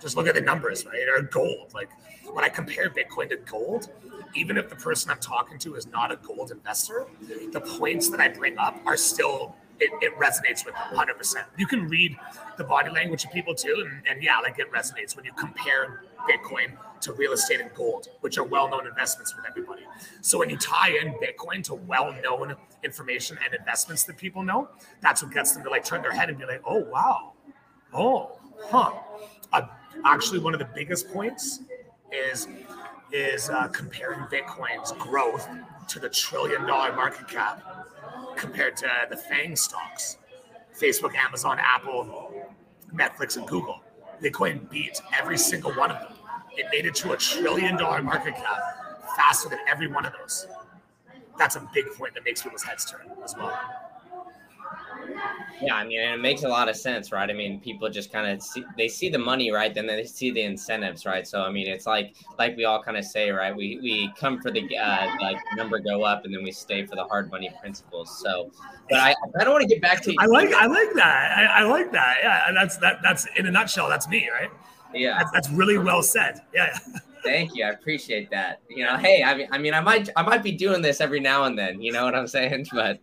[0.00, 1.06] just look at the numbers, right?
[1.08, 1.72] Or gold.
[1.74, 1.90] Like
[2.32, 3.90] when I compare Bitcoin to gold,
[4.34, 7.06] even if the person I'm talking to is not a gold investor,
[7.52, 11.44] the points that I bring up are still it, it resonates with them 100%.
[11.56, 12.16] You can read
[12.56, 16.04] the body language of people too, and, and yeah, like it resonates when you compare
[16.28, 19.82] Bitcoin to real estate and gold, which are well-known investments with everybody.
[20.20, 24.68] So when you tie in Bitcoin to well-known information and investments that people know,
[25.00, 27.32] that's what gets them to like turn their head and be like, "Oh wow,
[27.94, 28.92] oh, huh."
[29.52, 29.68] A
[30.04, 31.60] actually one of the biggest points
[32.12, 32.48] is
[33.12, 35.48] is uh, comparing Bitcoin's growth
[35.88, 37.62] to the trillion dollar market cap
[38.40, 40.16] compared to uh, the FANG stocks,
[40.78, 42.32] Facebook, Amazon, Apple,
[42.92, 43.80] Netflix, and Google.
[44.22, 46.12] Bitcoin beat every single one of them.
[46.56, 48.58] It made it to a trillion dollar market cap
[49.16, 50.46] faster than every one of those.
[51.38, 53.58] that's a big point that makes people's heads turn as well.
[55.62, 57.28] Yeah, I mean, it makes a lot of sense, right?
[57.28, 59.74] I mean, people just kind of see they see the money, right?
[59.74, 61.26] Then they see the incentives, right?
[61.26, 63.54] So, I mean, it's like like we all kind of say, right?
[63.54, 66.96] We we come for the uh, like number go up, and then we stay for
[66.96, 68.18] the hard money principles.
[68.20, 68.50] So,
[68.88, 70.14] but I I don't want to get back to.
[70.18, 71.38] I like I like that.
[71.38, 72.18] I, I like that.
[72.22, 73.88] Yeah, and that's that that's in a nutshell.
[73.88, 74.50] That's me, right?
[74.94, 76.40] Yeah, that's, that's really well said.
[76.54, 76.76] Yeah.
[77.22, 77.64] Thank you.
[77.64, 78.60] I appreciate that.
[78.68, 81.20] You know, hey, I mean, I mean, I might, I might be doing this every
[81.20, 81.80] now and then.
[81.80, 82.66] You know what I'm saying?
[82.72, 82.98] But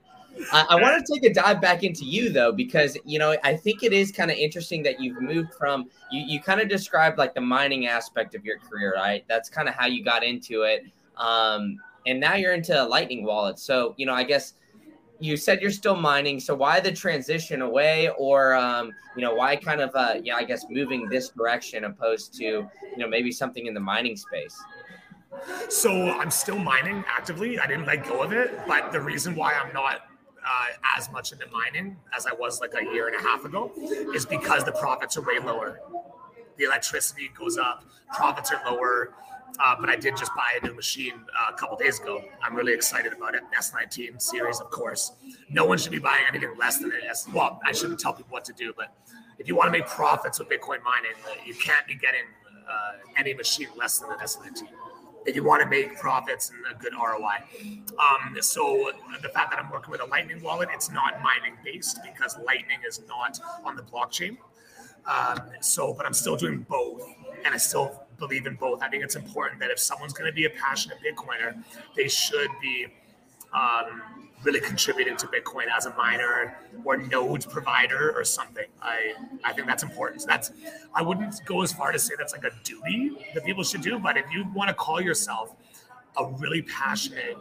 [0.51, 3.55] I, I want to take a dive back into you though, because you know I
[3.55, 6.21] think it is kind of interesting that you've moved from you.
[6.21, 9.23] You kind of described like the mining aspect of your career, right?
[9.27, 10.85] That's kind of how you got into it,
[11.17, 13.59] um, and now you're into Lightning Wallet.
[13.59, 14.53] So you know, I guess
[15.19, 16.39] you said you're still mining.
[16.39, 20.43] So why the transition away, or um, you know, why kind of uh, yeah, I
[20.43, 24.57] guess moving this direction opposed to you know maybe something in the mining space.
[25.69, 27.59] So I'm still mining actively.
[27.59, 30.01] I didn't let go of it, but the reason why I'm not
[30.47, 30.65] uh,
[30.97, 33.71] as much into mining as I was like a year and a half ago
[34.13, 35.79] is because the profits are way lower.
[36.57, 37.83] The electricity goes up,
[38.13, 39.13] profits are lower.
[39.59, 42.21] Uh, but I did just buy a new machine uh, a couple days ago.
[42.43, 43.41] I'm really excited about it.
[43.57, 45.13] S19 series, of course.
[45.49, 47.01] No one should be buying anything less than it.
[47.33, 48.93] Well, I shouldn't tell people what to do, but
[49.39, 51.13] if you want to make profits with Bitcoin mining,
[51.45, 52.25] you can't be getting
[52.69, 54.67] uh, any machine less than an S19
[55.35, 57.37] you want to make profits and a good ROI.
[57.99, 61.99] Um, so the fact that I'm working with a Lightning wallet, it's not mining based
[62.03, 64.37] because Lightning is not on the blockchain.
[65.05, 67.01] Um, so, but I'm still doing both,
[67.45, 68.81] and I still believe in both.
[68.81, 71.63] I think it's important that if someone's going to be a passionate Bitcoiner,
[71.95, 72.87] they should be
[73.53, 78.65] um, really contributing to Bitcoin as a miner or node provider or something.
[78.81, 80.21] I, I think that's important.
[80.21, 80.51] So that's
[80.93, 83.99] I wouldn't go as far to say that's like a duty that people should do,
[83.99, 85.55] but if you want to call yourself
[86.17, 87.37] a really passionate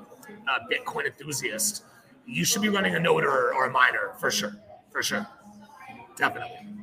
[0.48, 1.84] uh, Bitcoin enthusiast,
[2.26, 4.56] you should be running a node or, or a miner for sure,
[4.90, 5.26] for sure,
[6.16, 6.76] definitely.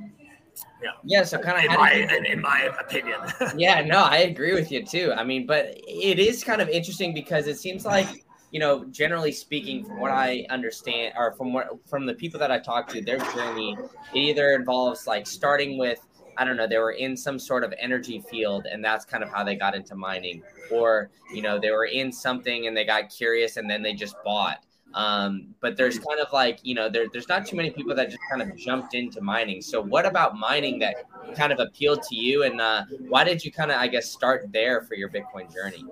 [0.82, 0.92] Yeah.
[1.04, 1.24] Yeah.
[1.24, 3.20] So kind of in my in, in, my opinion.
[3.58, 3.82] yeah.
[3.82, 5.14] No, I agree with you too.
[5.16, 9.32] I mean, but it is kind of interesting because it seems like you know, generally
[9.32, 13.02] speaking, from what I understand, or from what from the people that I talk to,
[13.02, 13.76] their journey
[14.14, 16.00] it either involves like starting with
[16.38, 19.32] I don't know, they were in some sort of energy field, and that's kind of
[19.32, 23.10] how they got into mining, or you know, they were in something and they got
[23.10, 24.64] curious, and then they just bought.
[24.94, 28.10] Um, but there's kind of like, you know, there, there's not too many people that
[28.10, 29.62] just kind of jumped into mining.
[29.62, 30.96] So what about mining that
[31.36, 32.44] kind of appealed to you?
[32.44, 35.84] And uh, why did you kind of, I guess, start there for your Bitcoin journey?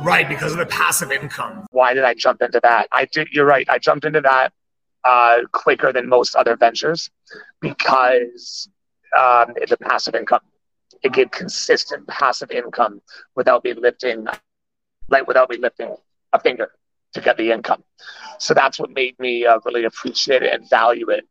[0.00, 1.66] Right, because of the passive income.
[1.70, 2.88] Why did I jump into that?
[2.92, 3.68] I did, you're right.
[3.68, 4.52] I jumped into that
[5.04, 7.10] uh, quicker than most other ventures
[7.60, 8.68] because
[9.18, 10.40] um, it's a passive income.
[11.02, 13.02] It gave consistent passive income
[13.34, 14.26] without me lifting,
[15.08, 15.96] like without me lifting
[16.32, 16.70] a finger
[17.14, 17.82] to get the income.
[18.38, 21.26] So that's what made me uh, really appreciate it and value it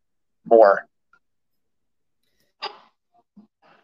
[0.46, 0.88] more.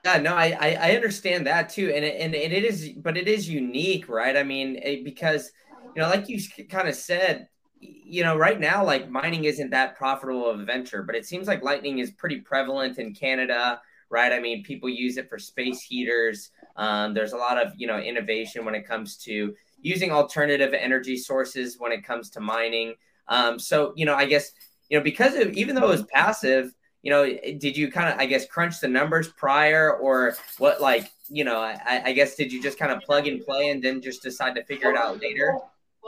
[0.05, 3.49] Yeah, no, I, I, understand that too, and it, and it is, but it is
[3.49, 4.37] unique, right?
[4.37, 5.51] I mean, it, because
[5.93, 7.49] you know, like you kind of said,
[7.81, 11.47] you know, right now, like mining isn't that profitable of a venture, but it seems
[11.47, 14.31] like lightning is pretty prevalent in Canada, right?
[14.31, 16.51] I mean, people use it for space heaters.
[16.77, 21.17] Um, there's a lot of you know innovation when it comes to using alternative energy
[21.17, 22.95] sources when it comes to mining.
[23.27, 24.51] Um, so, you know, I guess,
[24.89, 28.19] you know, because of even though it was passive, you know, did you kind of,
[28.19, 32.51] I guess, crunch the numbers prior or what, like, you know, I, I guess, did
[32.51, 35.21] you just kind of plug and play and then just decide to figure it out
[35.21, 35.57] later?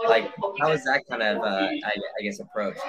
[0.07, 2.79] Like, how was that kind of, uh, I, I guess, approached?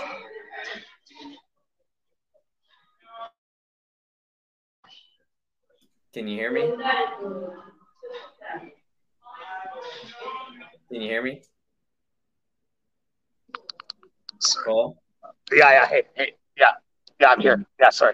[6.13, 6.73] Can you hear me?
[10.93, 11.41] Can you hear me?
[14.41, 14.65] Sorry.
[14.67, 15.03] Cole?
[15.51, 15.87] Yeah, yeah.
[15.87, 16.67] Hey, hey, yeah,
[17.19, 17.29] yeah.
[17.29, 17.65] I'm here.
[17.81, 18.13] Yeah, sorry.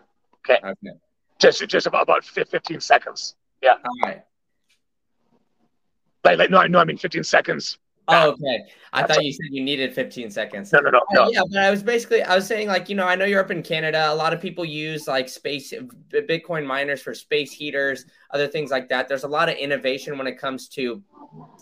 [0.49, 0.61] Okay.
[0.65, 0.97] Okay.
[1.41, 3.35] Just, just about about 15 seconds.
[3.61, 3.75] Yeah.
[3.85, 4.23] All right.
[6.23, 6.79] Like, like no, no.
[6.79, 7.79] I mean 15 seconds.
[8.09, 8.65] Oh, okay.
[8.93, 10.73] I That's thought you said you needed 15 seconds.
[10.73, 11.31] No, no, no, no.
[11.31, 13.51] yeah, but I was basically I was saying like you know I know you're up
[13.51, 14.11] in Canada.
[14.11, 15.75] A lot of people use like space
[16.11, 19.09] Bitcoin miners for space heaters, other things like that.
[19.09, 21.03] There's a lot of innovation when it comes to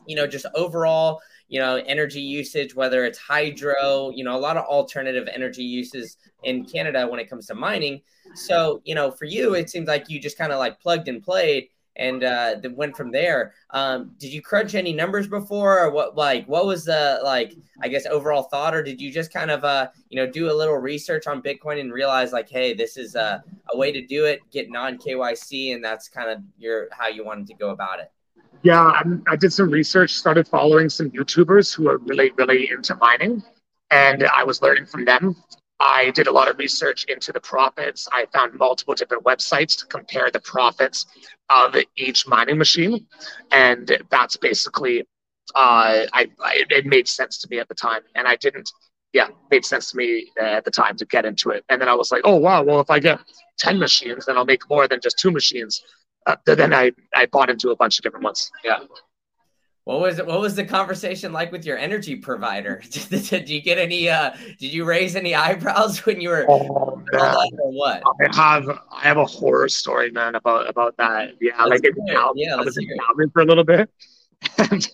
[0.07, 4.57] you know, just overall, you know, energy usage, whether it's hydro, you know, a lot
[4.57, 8.01] of alternative energy uses in Canada when it comes to mining.
[8.35, 11.23] So, you know, for you, it seems like you just kind of like plugged and
[11.23, 13.55] played and uh, then went from there.
[13.71, 16.17] Um, did you crunch any numbers before, or what?
[16.17, 17.55] Like, what was the like?
[17.83, 20.55] I guess overall thought, or did you just kind of uh, you know do a
[20.55, 23.43] little research on Bitcoin and realize like, hey, this is a,
[23.73, 27.25] a way to do it, get non KYC, and that's kind of your how you
[27.25, 28.11] wanted to go about it.
[28.63, 32.97] Yeah, I'm, I did some research, started following some YouTubers who are really, really into
[32.97, 33.43] mining,
[33.91, 35.37] and I was learning from them.
[35.79, 38.09] I did a lot of research into the profits.
[38.11, 41.07] I found multiple different websites to compare the profits
[41.51, 43.07] of each mining machine,
[43.51, 45.01] and that's basically
[45.55, 48.71] uh, I, I, it made sense to me at the time, and I didn't.
[49.13, 51.95] Yeah, made sense to me at the time to get into it, and then I
[51.95, 53.21] was like, oh wow, well if I get
[53.59, 55.83] ten machines, then I'll make more than just two machines.
[56.27, 58.51] Uh, then I I bought into a bunch of different ones.
[58.65, 58.81] Yeah.
[59.87, 60.27] What was it?
[60.27, 62.83] What was the conversation like with your energy provider?
[62.91, 64.11] Did, did you get any?
[64.11, 66.45] Uh, did you raise any eyebrows when you were?
[66.49, 68.03] Oh, or what?
[68.05, 71.35] I have I have a horror story, man, about about that.
[71.41, 73.89] Yeah, let's like Cal- yeah, I was in Calgary for a little bit,
[74.59, 74.91] and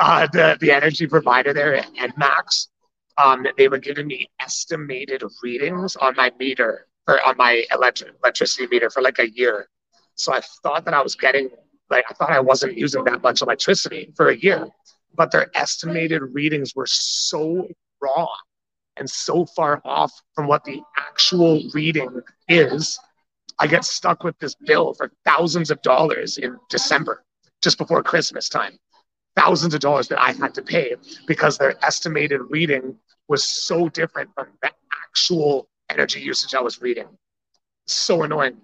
[0.00, 2.66] uh, the the energy provider there at Enmax,
[3.18, 8.66] um, they were giving me estimated readings on my meter or on my electric electricity
[8.66, 9.68] meter for like a year.
[10.16, 11.48] So I thought that I was getting
[11.92, 14.66] like I thought I wasn't using that much electricity for a year,
[15.14, 17.68] but their estimated readings were so
[18.00, 18.34] wrong
[18.96, 22.98] and so far off from what the actual reading is.
[23.58, 27.22] I get stuck with this bill for thousands of dollars in December,
[27.62, 28.78] just before Christmas time.
[29.36, 30.94] Thousands of dollars that I had to pay
[31.26, 32.96] because their estimated reading
[33.28, 34.70] was so different from the
[35.06, 37.06] actual energy usage I was reading.
[37.86, 38.56] So annoying.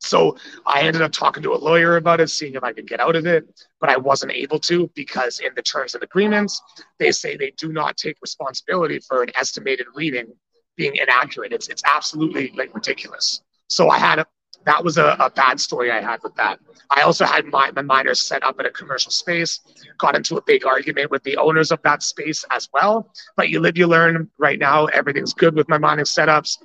[0.00, 3.00] So I ended up talking to a lawyer about it, seeing if I could get
[3.00, 3.44] out of it,
[3.80, 6.62] but I wasn't able to because in the terms and agreements,
[6.98, 10.32] they say they do not take responsibility for an estimated reading
[10.76, 11.52] being inaccurate.
[11.52, 13.42] It's it's absolutely like ridiculous.
[13.66, 14.26] So I had a
[14.64, 16.58] that was a, a bad story I had with that.
[16.90, 19.60] I also had my, my miners set up in a commercial space,
[19.98, 23.10] got into a big argument with the owners of that space as well.
[23.36, 24.30] But you live, you learn.
[24.38, 26.58] Right now, everything's good with my mining setups,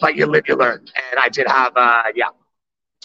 [0.00, 0.86] but you live, you learn.
[1.10, 2.28] And I did have, uh, yeah,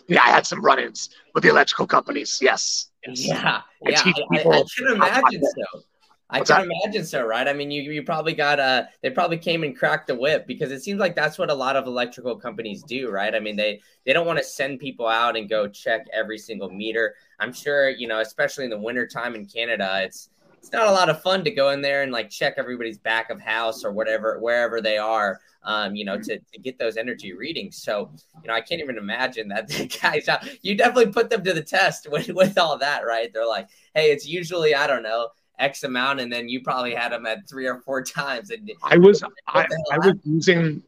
[0.08, 2.40] yeah, I had some run-ins with the electrical companies.
[2.42, 2.90] Yes.
[3.06, 3.26] yes.
[3.26, 3.62] Yeah.
[3.86, 4.02] I yeah.
[4.06, 5.82] I, I, I, can imagine so.
[6.30, 6.76] I What's can that?
[6.84, 7.48] imagine so, right?
[7.48, 10.72] I mean, you you probably got a they probably came and cracked the whip because
[10.72, 13.36] it seems like that's what a lot of electrical companies do, right?
[13.36, 16.70] I mean, they they don't want to send people out and go check every single
[16.70, 17.16] meter.
[17.40, 21.10] I'm sure, you know, especially in the wintertime in Canada, it's it's not a lot
[21.10, 24.40] of fun to go in there and like check everybody's back of house or whatever
[24.40, 27.78] wherever they are um, you know, to, to get those energy readings.
[27.78, 30.48] So, you know, I can't even imagine that the guys out.
[30.64, 33.32] You definitely put them to the test with, with all that, right?
[33.34, 37.12] They're like, hey, it's usually, I don't know, X amount, and then you probably had
[37.12, 38.52] them at three or four times.
[38.52, 40.84] And I was I, I was using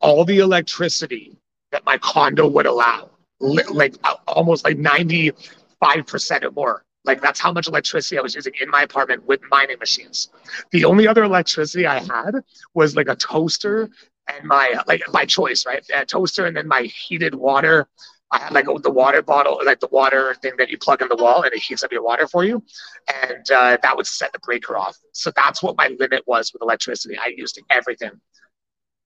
[0.00, 1.36] all the electricity
[1.70, 3.94] that my condo would allow, like
[4.26, 6.84] almost like 95% or more.
[7.04, 10.30] Like that's how much electricity I was using in my apartment with mining machines.
[10.70, 12.32] The only other electricity I had
[12.74, 13.88] was like a toaster
[14.28, 15.84] and my like my choice, right?
[15.94, 17.88] A toaster and then my heated water.
[18.32, 21.16] I had like the water bottle, like the water thing that you plug in the
[21.16, 22.62] wall and it heats up your water for you,
[23.24, 24.96] and uh, that would set the breaker off.
[25.12, 27.18] So that's what my limit was with electricity.
[27.18, 28.12] I used everything.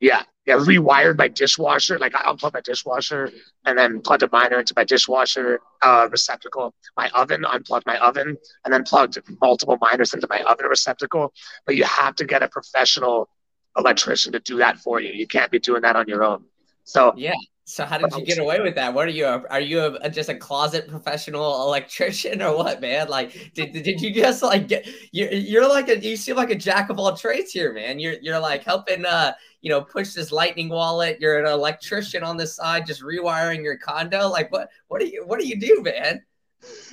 [0.01, 1.99] Yeah, yeah, rewired my dishwasher.
[1.99, 3.31] Like I unplugged my dishwasher
[3.65, 6.75] and then plugged a miner into my dishwasher uh, receptacle.
[6.97, 11.33] My oven, unplugged my oven, and then plugged multiple miners into my oven receptacle.
[11.65, 13.29] But you have to get a professional
[13.77, 15.13] electrician to do that for you.
[15.13, 16.45] You can't be doing that on your own.
[16.85, 17.35] So yeah.
[17.67, 18.93] So how did you get away with that?
[18.93, 19.25] What are you?
[19.25, 23.09] Are you a, just a closet professional electrician or what, man?
[23.09, 24.87] Like, did, did you just like get?
[25.13, 27.99] You're, you're like a you seem like a jack of all trades here, man.
[27.99, 31.17] You're you're like helping uh you know push this lightning wallet.
[31.21, 34.29] You're an electrician on the side, just rewiring your condo.
[34.29, 36.23] Like, what what do you what do you do, man?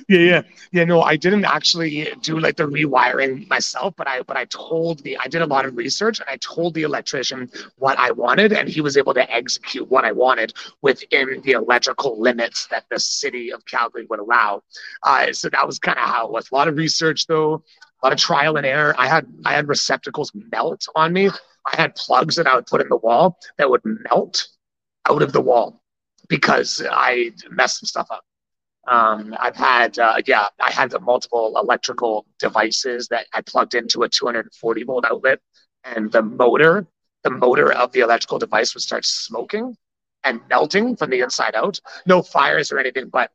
[0.08, 0.42] Yeah, yeah,
[0.72, 0.84] yeah.
[0.84, 5.16] No, I didn't actually do like the rewiring myself, but I but I told the
[5.18, 8.68] I did a lot of research and I told the electrician what I wanted, and
[8.68, 10.52] he was able to execute what I wanted
[10.82, 14.62] within the electrical limits that the city of Calgary would allow.
[15.02, 16.50] Uh, so that was kind of how it was.
[16.50, 17.54] A lot of research though,
[18.02, 18.94] a lot of trial and error.
[18.98, 21.28] I had I had receptacles melt on me.
[21.28, 24.48] I had plugs that I would put in the wall that would melt
[25.08, 25.80] out of the wall
[26.28, 28.24] because I messed some stuff up.
[28.88, 34.08] Um, I've had, uh, yeah, I had multiple electrical devices that I plugged into a
[34.08, 35.40] 240 volt outlet,
[35.84, 36.86] and the motor,
[37.22, 39.76] the motor of the electrical device would start smoking
[40.24, 41.78] and melting from the inside out.
[42.06, 43.30] No fires or anything, but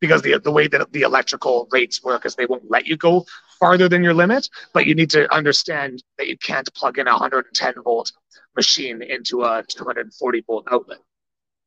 [0.00, 3.24] because the the way that the electrical rates work is they won't let you go
[3.58, 7.12] farther than your limit, but you need to understand that you can't plug in a
[7.12, 8.12] 110 volt
[8.54, 10.98] machine into a 240 volt outlet,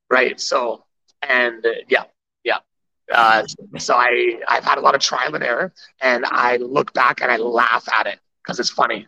[0.09, 0.39] right?
[0.39, 0.85] So,
[1.21, 2.03] and uh, yeah,
[3.13, 3.43] uh,
[3.77, 7.31] so I I've had a lot of trial and error, and I look back and
[7.31, 9.07] I laugh at it because it's funny.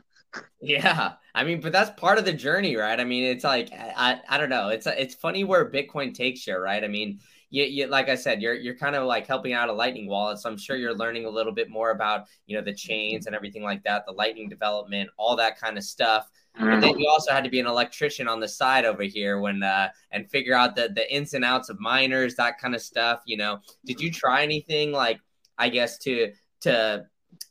[0.62, 3.00] Yeah, I mean, but that's part of the journey, right?
[3.00, 6.56] I mean, it's like I I don't know, it's it's funny where Bitcoin takes you,
[6.58, 6.84] right?
[6.84, 7.20] I mean,
[7.52, 10.40] you, you, like I said, you're you're kind of like helping out a Lightning wallet.
[10.40, 13.36] So I'm sure you're learning a little bit more about you know the chains and
[13.36, 16.30] everything like that, the Lightning development, all that kind of stuff.
[16.56, 19.64] And then you also had to be an electrician on the side over here when
[19.64, 23.22] uh, and figure out the the ins and outs of miners, that kind of stuff.
[23.26, 25.20] You know, did you try anything like
[25.58, 26.32] I guess to
[26.62, 27.06] to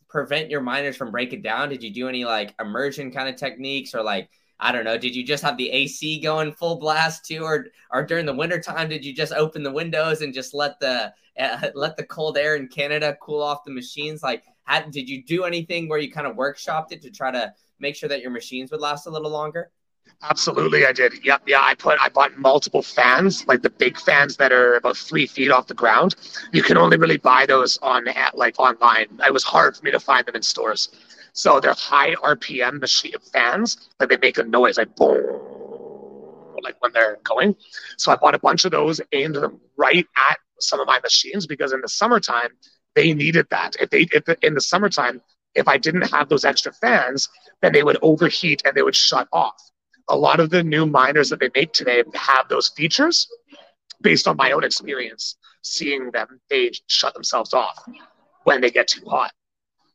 [0.08, 1.68] prevent your miners from breaking down?
[1.68, 4.28] Did you do any like immersion kind of techniques or like
[4.60, 8.04] I don't know, did you just have the AC going full blast too, or or
[8.04, 11.70] during the winter time did you just open the windows and just let the uh,
[11.74, 14.22] let the cold air in Canada cool off the machines?
[14.22, 14.44] Like,
[14.90, 18.08] did you do anything where you kind of workshopped it to try to make sure
[18.08, 19.70] that your machines would last a little longer?
[20.22, 21.24] Absolutely, I did.
[21.24, 21.60] Yep, yeah.
[21.62, 25.50] I put I bought multiple fans, like the big fans that are about three feet
[25.50, 26.14] off the ground.
[26.52, 29.06] You can only really buy those on at, like online.
[29.26, 30.90] It was hard for me to find them in stores.
[31.32, 35.40] So they're high RPM machine fans, like they make a noise like boom,
[36.62, 37.56] like when they're going.
[37.96, 41.46] So I bought a bunch of those, aimed them right at some of my machines
[41.46, 42.50] because in the summertime
[42.94, 43.76] they needed that.
[43.80, 45.22] If they if in the summertime
[45.54, 47.28] if I didn't have those extra fans,
[47.62, 49.60] then they would overheat and they would shut off.
[50.08, 53.28] A lot of the new miners that they make today have those features
[54.02, 57.84] based on my own experience seeing them they shut themselves off
[58.44, 59.32] when they get too hot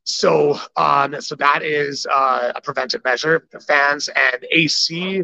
[0.05, 3.47] so, um, so that is uh, a preventive measure.
[3.51, 5.23] The fans and AC,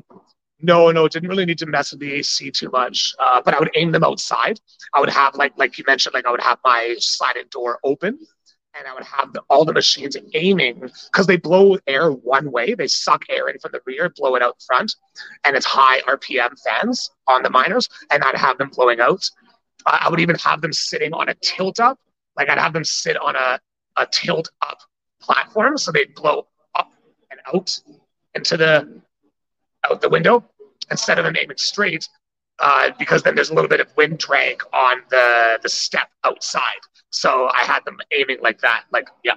[0.60, 3.14] no, no, didn't really need to mess with the AC too much.
[3.20, 4.60] Uh, but I would aim them outside.
[4.94, 8.18] I would have like, like you mentioned, like I would have my sliding door open,
[8.76, 12.74] and I would have the, all the machines aiming because they blow air one way.
[12.74, 14.96] They suck air in from the rear, blow it out front,
[15.44, 19.30] and it's high RPM fans on the miners, and I'd have them blowing out.
[19.86, 22.00] I would even have them sitting on a tilt up.
[22.36, 23.60] Like I'd have them sit on a
[23.98, 24.80] a tilt up
[25.22, 26.92] platform, so they'd blow up
[27.30, 27.80] and out
[28.36, 29.02] into the
[29.90, 30.44] out the window
[30.90, 32.08] instead of them aiming straight,
[32.60, 36.82] uh, because then there's a little bit of wind drag on the the step outside.
[37.10, 39.34] So I had them aiming like that, like yeah.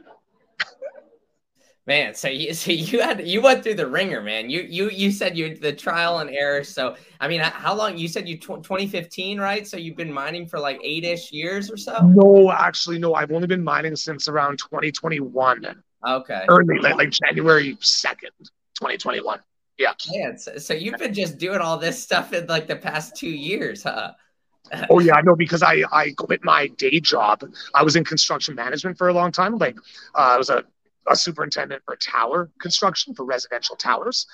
[1.87, 4.51] Man, so you so you had you went through the ringer, man.
[4.51, 6.65] You you you said you the trial and error.
[6.65, 7.97] So I mean, how long?
[7.99, 9.67] You said you tw- 2015, right?
[9.67, 12.07] So you've been mining for like eight ish years or so.
[12.07, 13.15] No, actually, no.
[13.15, 15.83] I've only been mining since around 2021.
[16.07, 16.45] Okay.
[16.49, 18.29] Early, like, like January 2nd,
[18.75, 19.41] 2021.
[19.79, 19.95] Yeah.
[20.15, 23.31] Man, so, so you've been just doing all this stuff in like the past two
[23.31, 24.13] years, huh?
[24.91, 27.43] oh yeah, I know because I I quit my day job.
[27.75, 29.57] I was in construction management for a long time.
[29.59, 29.77] Like
[30.15, 30.65] uh, I was a
[31.09, 34.27] a superintendent for tower construction for residential towers.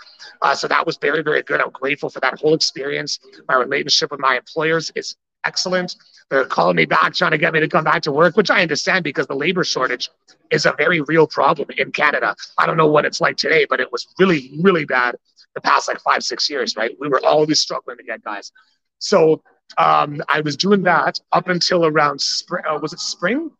[0.43, 1.61] Uh, so that was very, very good.
[1.61, 3.19] I'm grateful for that whole experience.
[3.49, 5.97] My relationship with my employers is excellent.
[6.31, 8.63] They're calling me back, trying to get me to come back to work, which I
[8.63, 10.11] understand because the labor shortage
[10.51, 12.37] is a very real problem in Canada.
[12.59, 15.17] I don't know what it's like today, but it was really, really bad
[15.55, 16.97] the past like five, six years, right?
[17.01, 18.53] We were always struggling to get guys.
[18.99, 19.43] So
[19.79, 22.65] um, I was doing that up until around spring.
[22.69, 23.51] Uh, was it spring?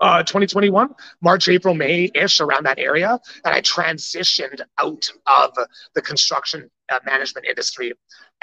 [0.00, 3.18] Uh, 2021, March, April, May ish, around that area.
[3.44, 5.56] And I transitioned out of
[5.94, 7.92] the construction uh, management industry.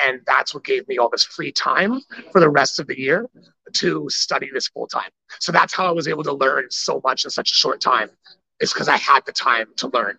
[0.04, 2.02] And that's what gave me all this free time
[2.32, 3.30] for the rest of the year
[3.74, 5.10] to study this full time.
[5.40, 8.10] So that's how I was able to learn so much in such a short time,
[8.60, 10.18] is because I had the time to learn.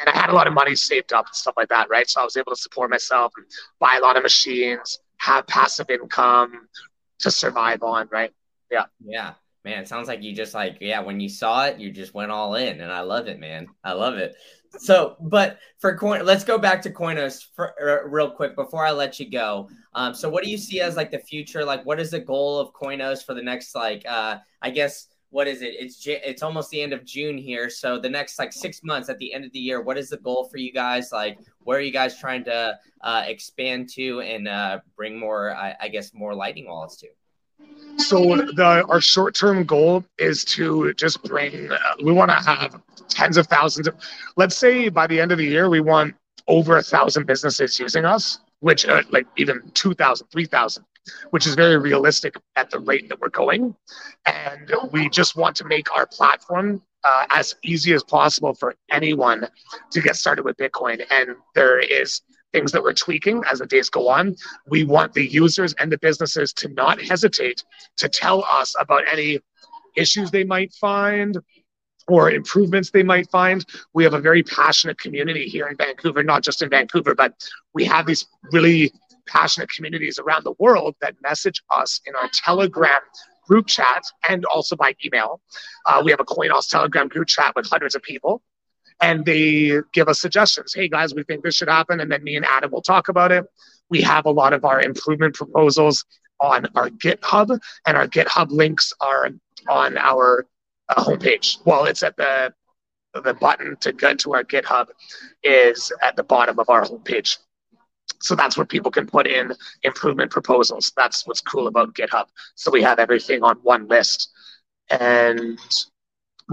[0.00, 2.10] And I had a lot of money saved up and stuff like that, right?
[2.10, 3.32] So I was able to support myself
[3.78, 6.68] buy a lot of machines, have passive income
[7.20, 8.32] to survive on, right?
[8.70, 8.86] Yeah.
[9.04, 9.34] Yeah.
[9.64, 12.32] Man, it sounds like you just like, yeah, when you saw it, you just went
[12.32, 12.80] all in.
[12.80, 13.68] And I love it, man.
[13.84, 14.34] I love it.
[14.78, 18.90] So, but for coin, let's go back to Coinos for, uh, real quick before I
[18.90, 19.68] let you go.
[19.94, 21.64] Um, so, what do you see as like the future?
[21.64, 25.46] Like, what is the goal of Coinos for the next, like, uh, I guess, what
[25.46, 25.74] is it?
[25.78, 27.70] It's it's almost the end of June here.
[27.70, 30.18] So, the next like six months at the end of the year, what is the
[30.18, 31.12] goal for you guys?
[31.12, 35.74] Like, where are you guys trying to uh, expand to and uh, bring more, I,
[35.80, 37.08] I guess, more Lightning wallets to?
[37.98, 41.70] So the our short term goal is to just bring.
[41.70, 43.94] Uh, we want to have tens of thousands of.
[44.36, 46.14] Let's say by the end of the year, we want
[46.48, 50.84] over a thousand businesses using us, which uh, like even 2,000, 3,000,
[51.30, 53.74] which is very realistic at the rate that we're going.
[54.26, 59.48] And we just want to make our platform uh, as easy as possible for anyone
[59.90, 61.04] to get started with Bitcoin.
[61.10, 62.22] And there is
[62.52, 64.36] things that we're tweaking as the days go on.
[64.66, 67.64] We want the users and the businesses to not hesitate
[67.96, 69.40] to tell us about any
[69.96, 71.38] issues they might find
[72.08, 73.64] or improvements they might find.
[73.94, 77.34] We have a very passionate community here in Vancouver, not just in Vancouver, but
[77.74, 78.92] we have these really
[79.26, 83.00] passionate communities around the world that message us in our Telegram
[83.46, 85.40] group chat and also by email.
[85.86, 88.42] Uh, we have a Coinos Telegram group chat with hundreds of people
[89.02, 90.72] and they give us suggestions.
[90.72, 93.32] Hey guys, we think this should happen, and then me and Adam will talk about
[93.32, 93.44] it.
[93.90, 96.04] We have a lot of our improvement proposals
[96.40, 99.28] on our GitHub, and our GitHub links are
[99.68, 100.46] on our
[100.88, 101.58] uh, homepage.
[101.66, 102.54] Well, it's at the
[103.14, 104.86] the button to get to our GitHub
[105.42, 107.36] is at the bottom of our homepage.
[108.20, 110.92] So that's where people can put in improvement proposals.
[110.96, 112.26] That's what's cool about GitHub.
[112.54, 114.30] So we have everything on one list.
[114.88, 115.58] And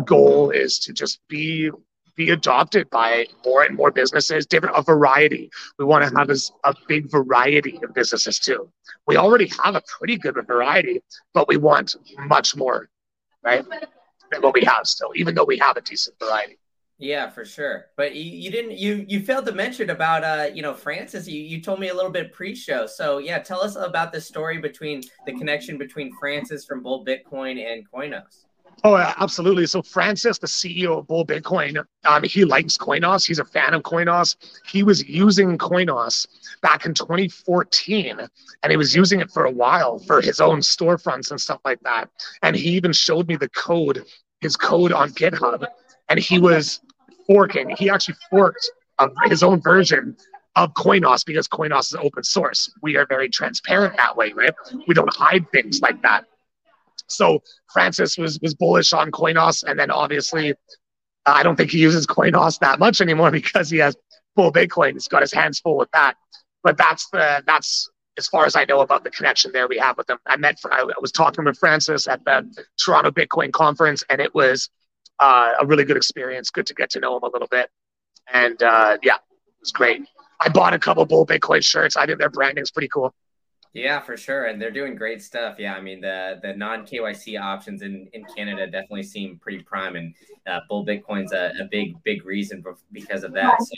[0.03, 1.71] goal is to just be
[2.19, 5.49] be adopted by more and more businesses, different a variety.
[5.77, 8.69] We want to have a, a big variety of businesses too.
[9.07, 11.01] We already have a pretty good variety,
[11.33, 11.95] but we want
[12.27, 12.89] much more,
[13.41, 13.63] right?
[14.31, 16.59] Than what we have still, even though we have a decent variety.
[16.97, 17.85] Yeah, for sure.
[17.95, 21.25] But you, you didn't you you failed to mention about uh you know Francis.
[21.25, 22.85] You you told me a little bit pre-show.
[22.85, 27.55] So yeah, tell us about the story between the connection between Francis from Bull Bitcoin
[27.65, 28.43] and Coinos.
[28.83, 29.65] Oh, absolutely.
[29.65, 33.25] So Francis, the CEO of Bull Bitcoin, um, he likes Coinos.
[33.25, 34.35] He's a fan of Coinos.
[34.65, 36.27] He was using Coinos
[36.61, 38.19] back in 2014,
[38.63, 41.81] and he was using it for a while for his own storefronts and stuff like
[41.81, 42.09] that.
[42.41, 44.05] And he even showed me the code,
[44.39, 45.65] his code on GitHub,
[46.07, 46.79] and he was
[47.27, 47.69] forking.
[47.77, 50.15] He actually forked of his own version
[50.55, 52.73] of Coinos because Coinos is open source.
[52.81, 54.53] We are very transparent that way, right?
[54.87, 56.25] We don't hide things like that.
[57.09, 57.41] So
[57.71, 60.53] Francis was was bullish on Coinos, and then obviously,
[61.25, 63.95] I don't think he uses Coinos that much anymore because he has
[64.35, 64.93] Bull Bitcoin.
[64.93, 66.15] He's got his hands full with that.
[66.63, 69.97] But that's the that's as far as I know about the connection there we have
[69.97, 70.17] with them.
[70.27, 72.45] I met I was talking with Francis at the
[72.77, 74.69] Toronto Bitcoin conference, and it was
[75.19, 76.49] uh, a really good experience.
[76.49, 77.69] Good to get to know him a little bit,
[78.31, 80.01] and uh, yeah, it was great.
[80.39, 81.97] I bought a couple Bull Bitcoin shirts.
[81.97, 83.13] I think their branding is pretty cool.
[83.73, 85.57] Yeah, for sure, and they're doing great stuff.
[85.59, 89.95] Yeah, I mean the the non KYC options in in Canada definitely seem pretty prime,
[89.95, 90.15] and
[90.47, 93.61] uh, Bull Bitcoin's a, a big big reason because of that.
[93.61, 93.75] So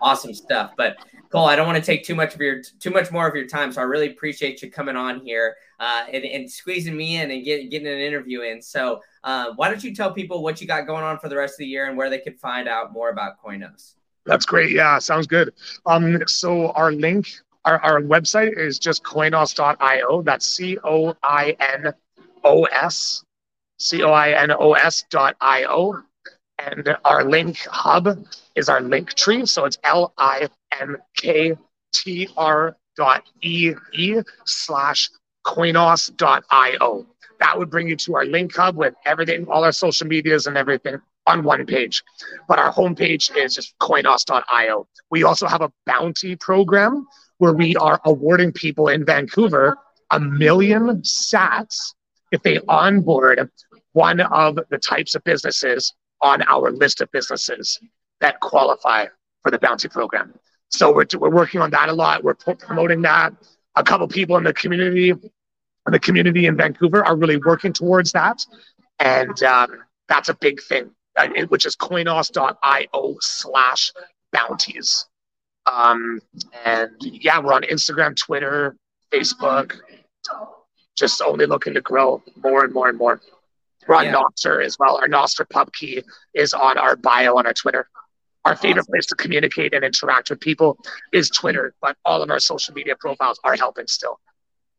[0.00, 0.74] awesome stuff.
[0.76, 0.96] But
[1.30, 3.48] Cole, I don't want to take too much of your too much more of your
[3.48, 7.32] time, so I really appreciate you coming on here uh, and, and squeezing me in
[7.32, 8.62] and get, getting an interview in.
[8.62, 11.54] So uh, why don't you tell people what you got going on for the rest
[11.54, 13.94] of the year and where they could find out more about Coinos?
[14.24, 14.70] That's great.
[14.70, 15.52] Yeah, sounds good.
[15.84, 17.26] Um, so our link
[17.64, 20.22] our, our website is just coinos.io.
[20.22, 21.92] That's C O I N
[22.44, 23.24] O S,
[23.78, 26.02] C O I N O S dot I O.
[26.58, 29.46] And our link hub is our link tree.
[29.46, 30.48] So it's L I
[30.80, 31.56] N K
[31.92, 35.10] T R dot E E slash
[35.44, 37.06] coinos dot io.
[37.40, 40.56] That would bring you to our link hub with everything, all our social medias and
[40.56, 42.02] everything on one page.
[42.48, 44.88] But our homepage is just coinos.io.
[45.10, 47.06] We also have a bounty program
[47.38, 49.76] where we are awarding people in Vancouver
[50.12, 51.94] a million sats
[52.30, 53.50] if they onboard
[53.92, 57.80] one of the types of businesses on our list of businesses
[58.20, 59.06] that qualify
[59.42, 60.32] for the bounty program.
[60.68, 62.22] So we're, we're working on that a lot.
[62.22, 63.34] We're promoting that.
[63.74, 65.14] A couple people in the community,
[65.86, 68.44] the community in Vancouver, are really working towards that,
[68.98, 70.90] and um, that's a big thing.
[71.16, 73.92] Uh, which is coinos.io slash
[74.32, 75.06] bounties.
[75.70, 76.20] Um,
[76.64, 78.76] and yeah, we're on Instagram, Twitter,
[79.12, 79.76] Facebook,
[80.96, 83.20] just only looking to grow more and more and more.
[83.86, 84.14] We're on yeah.
[84.14, 84.96] Nostr as well.
[84.96, 86.02] Our Nostr pub key
[86.34, 87.88] is on our bio on our Twitter.
[88.44, 90.78] Our favorite place to communicate and interact with people
[91.12, 94.18] is Twitter, but all of our social media profiles are helping still.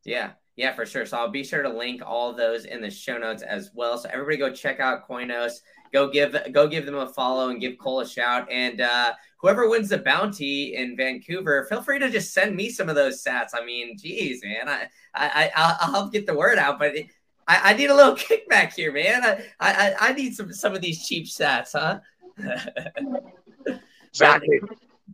[0.03, 1.05] Yeah, yeah, for sure.
[1.05, 3.97] So I'll be sure to link all those in the show notes as well.
[3.97, 5.61] So everybody go check out Coinos.
[5.93, 8.51] Go give go give them a follow and give Cole a shout.
[8.51, 12.89] And uh, whoever wins the bounty in Vancouver, feel free to just send me some
[12.89, 13.49] of those sats.
[13.53, 17.07] I mean, geez, man, I I, I will help get the word out, but it,
[17.47, 19.23] I, I need a little kickback here, man.
[19.23, 21.99] I, I I need some some of these cheap sats, huh?
[24.09, 24.61] exactly.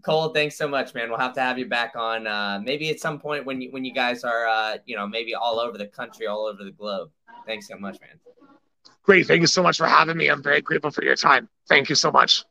[0.02, 1.10] Cole, thanks so much, man.
[1.10, 3.84] We'll have to have you back on uh, maybe at some point when you when
[3.84, 7.12] you guys are uh, you know maybe all over the country, all over the globe.
[7.46, 8.18] Thanks so much, man.
[9.04, 9.28] Great.
[9.28, 10.28] Thank you so much for having me.
[10.28, 11.50] I'm very grateful for your time.
[11.68, 12.46] Thank you so much.